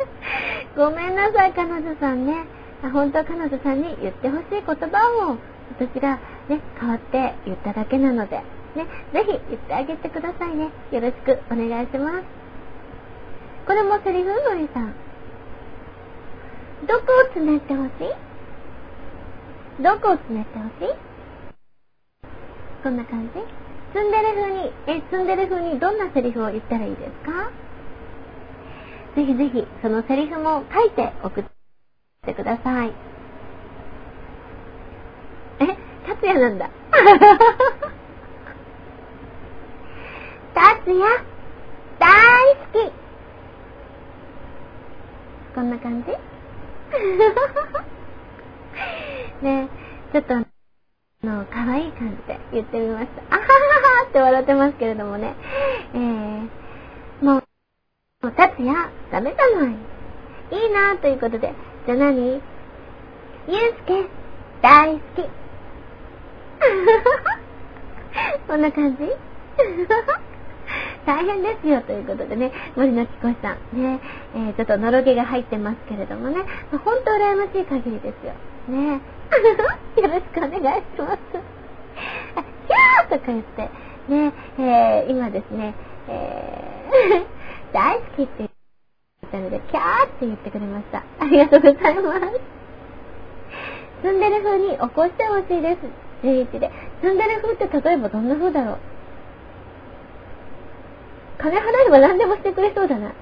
[0.76, 2.44] ごめんなさい、彼女さんね。
[2.92, 4.74] 本当は彼女さんに言ってほしい言葉
[5.30, 5.36] を
[5.78, 8.42] 私がね、代わって言っただけなので、
[8.74, 10.70] ね、ぜひ言ってあげてくださいね。
[10.90, 12.24] よろしくお願いします。
[13.66, 14.28] これもセリフ？
[14.28, 14.92] のりさん。
[16.86, 17.88] どこをつねってほし
[19.80, 19.82] い？
[19.82, 20.94] どこをつねってほしい？
[22.82, 23.61] こんな感じ？
[23.92, 27.50] ツンデレ風に、え、ツンデレ風にどんなセリフを言ったらいいですか？
[29.16, 31.44] ぜひぜひ、そのセリフも書いて送っ
[32.24, 32.92] てください。
[35.60, 35.66] え、
[36.06, 36.70] 達也なんだ。
[40.54, 41.24] 達也、
[41.98, 42.08] 大
[42.72, 42.92] 好き
[45.54, 46.10] こんな感じ？
[49.44, 49.68] ね
[50.12, 50.34] ちょっと
[51.24, 53.22] の可愛い感じで言ってみました。
[53.30, 53.52] あははは
[54.08, 55.36] って笑ってますけれどもね。
[55.94, 56.00] えー、
[57.24, 57.44] もう、
[58.22, 59.72] もう、達也、ダメじゃない。
[59.72, 59.74] い
[60.66, 61.54] いなということで。
[61.86, 62.26] じゃあ何？
[62.26, 62.42] ゆうす
[63.86, 64.04] け、
[64.62, 65.02] 大好き。
[68.48, 69.04] こんな感じ？
[71.06, 74.00] 大変ですよということでね、森の木越さんね、
[74.34, 76.42] えー、ちょっとのろけが入ってますけれどもね、
[76.72, 78.32] ほんと羨ましい限りですよ。
[78.68, 79.00] ね
[79.96, 81.18] よろしくお願いします。
[82.36, 83.62] あ、キャーとか言って、
[84.08, 85.74] ね、えー、今ですね、
[86.08, 88.50] えー、 大好きって言っ
[89.30, 91.02] たので、キャーって言ってくれました。
[91.20, 92.40] ありがとうございます。
[94.02, 95.78] ツンデレ風に起こしてほしいです。
[96.26, 96.70] 11で。
[97.00, 98.78] ツンデレ風って例えばどんな風だろう
[101.38, 103.12] 金払えば何でもしてくれそうだな。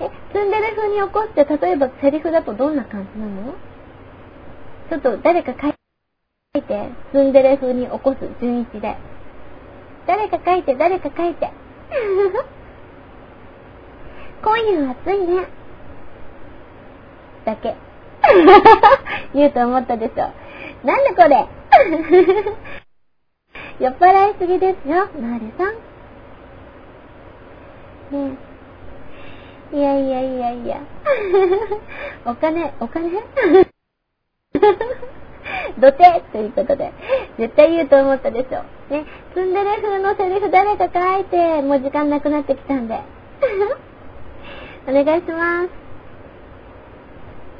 [0.00, 3.54] え、ツンデレ風に起こして、例えばセリフだとどんな感じなの？
[4.88, 5.72] ちょっと誰か書い
[6.62, 8.96] て、ツンデレ風に起こす11で。
[10.06, 11.50] 誰か書いて、誰か書いて。
[14.44, 15.46] 今夜は暑いね。
[17.44, 17.74] だけ。
[19.34, 20.30] 言うと思ったでしょ。
[20.86, 21.46] なんだこれ
[23.80, 25.74] 酔っ払いすぎですよ、なるさん。
[28.30, 28.36] ね
[29.72, 30.78] いやいやいやいや。
[32.26, 33.10] お金、お金？
[35.78, 36.92] 土手ということで、
[37.38, 38.62] 絶対言うと思ったでしょ。
[38.92, 39.04] ね、
[39.34, 43.00] ツンデレ風のセリフ誰か書いて、もう時間なくなってきたんで。
[44.88, 45.68] お願いします。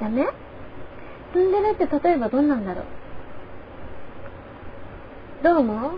[0.01, 0.27] ダメ？
[1.33, 2.85] ツンデレって例えばどんなんだろう？
[5.45, 5.91] どう思う？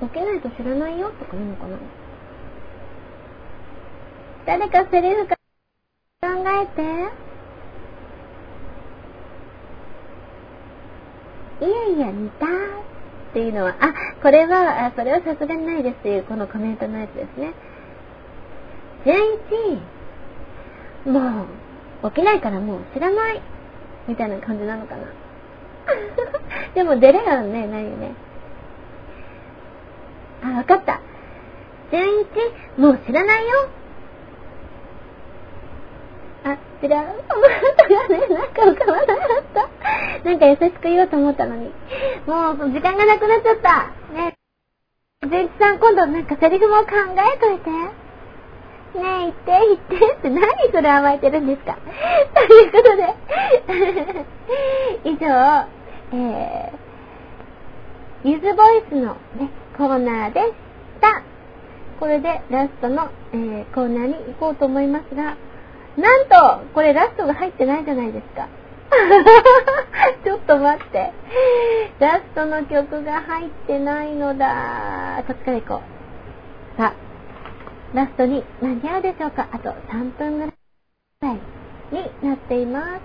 [0.00, 1.76] ボケないと知らないよとか言うのかな？
[4.44, 5.36] 誰かセリフか
[6.22, 6.82] 考えて。
[11.66, 12.48] いやいや、似たっ
[13.32, 13.92] ていうのは、あ、
[14.22, 17.52] これは、あそれはさすがにないですっていう、このコメントのやつですね。
[19.04, 19.16] 純
[21.04, 21.46] 一、も
[22.04, 23.42] う、起きないからもう知らない、
[24.06, 25.02] みたいな感じなのかな。
[26.74, 28.12] でも、出れはね、ないよね。
[30.44, 31.00] あ、わかった。
[31.90, 33.81] 純一、もう知らないよ。
[36.82, 36.90] あ、違う。
[37.28, 40.28] トマトがね、なんか浮かばなかった。
[40.28, 41.66] なんか優しく言おうと思ったのに。
[42.26, 43.92] もう、時間がなくなっちゃった。
[44.12, 44.36] ね
[45.30, 46.86] 純一さん、今度なんかセリフも考
[47.34, 47.70] えといて。
[47.70, 49.42] ねえ、言って、
[49.90, 51.78] 言ってって何それ甘えてるんですか
[52.34, 53.14] ということで
[55.04, 55.66] 以上、
[56.12, 60.52] えー、ゆずボイスのね、コーナーでし
[61.00, 61.22] た。
[61.98, 65.36] これでラストの、えー、コーナーに行こうと思いますが、
[65.96, 68.48] なんと、これラストが入ってないじゃないですか。
[70.24, 71.12] ちょっと待って。
[71.98, 75.22] ラストの曲が入ってないのだ。
[75.26, 75.80] こっちから行こ
[76.76, 76.76] う。
[76.78, 80.52] さあ、ラストに間に合うでしょうかあと3分ぐ
[81.20, 81.40] らい
[81.90, 83.00] になっています。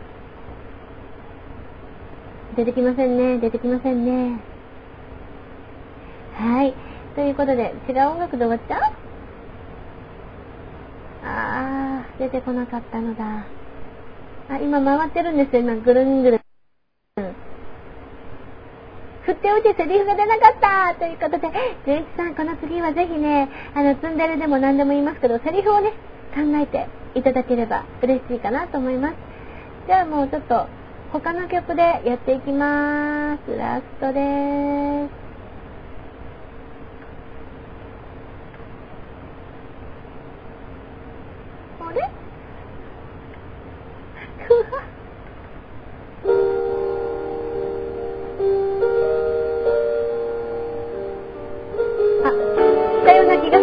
[2.55, 3.37] 出てきませんね。
[3.37, 4.39] 出てきませんね。
[6.35, 6.73] はい。
[7.15, 9.06] ということで、違う音楽で終わっちゃう
[11.27, 13.45] あー、出てこなかったのだ。
[14.49, 16.41] あ、今回ってるんですよ、今、ぐるんぐるん。
[19.25, 21.51] 振っておいてセリフが出なかったということで、
[21.85, 25.91] 純一さん、この次はぜひね、あの、ツンデレでも何でも言いますけど、セリフをね、
[26.33, 29.15] 考えていただければ嬉しいかなと思います。
[29.87, 30.67] じゃあもうちょっと、
[31.11, 33.55] 他の曲でやっていきます。
[33.57, 35.26] ラストです
[41.87, 42.09] のね。
[52.23, 52.31] あ、
[53.05, 53.59] さような気が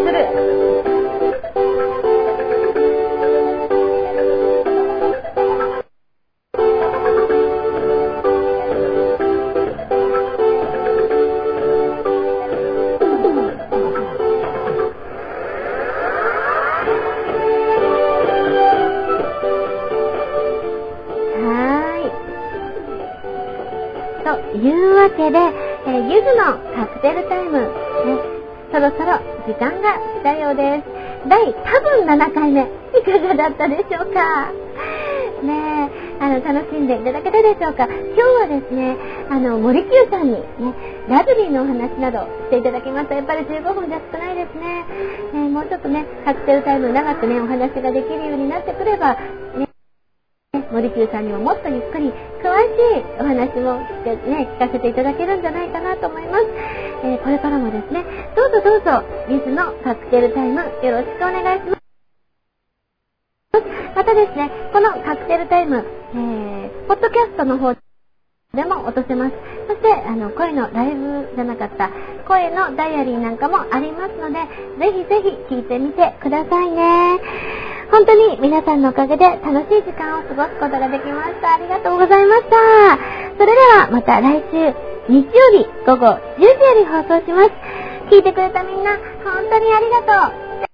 [31.34, 32.64] 第多分7回目、い
[33.02, 34.52] かがだったでしょうか？
[35.42, 37.86] ねあの、楽しんでいただけたでしょうか？
[37.86, 38.96] 今日はですね、
[39.28, 40.44] あの、森久さんにね、
[41.08, 43.16] ラグビーのお話などしていただきました。
[43.16, 44.84] やっぱり15分じゃ少ないですね。
[45.34, 49.14] え、もうちょっとね、カクテルタイム長くね、お話ができるようになってくれば、
[49.58, 49.63] ね、
[50.84, 52.12] 森久さんにももっとゆっくり
[52.44, 56.44] 詳しいお話もしてね、聞かせていただけるんじゃないかなと思います。
[57.04, 58.04] えー、これからもですね、
[58.36, 61.80] どうぞどうぞ、ゆずのカクテルタイムよろしくお願いします。
[63.96, 69.34] またですね、このカクテルタイム、えー、ポッドキャストの方でも落とせます。
[69.66, 71.88] そして、あの、声のライブじゃなかった、
[72.28, 74.40] 声のダイアリーなんかもありますので、
[74.78, 77.73] ぜひぜひ聞いてみてくださいね。
[77.94, 81.54] 本当に皆さんのおかげで楽しい時間を過ごすことができました。
[81.54, 82.98] ありがとうございました。
[83.38, 84.74] それではまた来週
[85.08, 87.52] 日曜日午後10時より放送します。
[88.10, 90.66] 聞いてくれたみんな、本当にありがとう。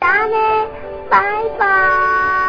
[0.00, 0.34] じゃあね
[1.08, 2.41] バイバーイ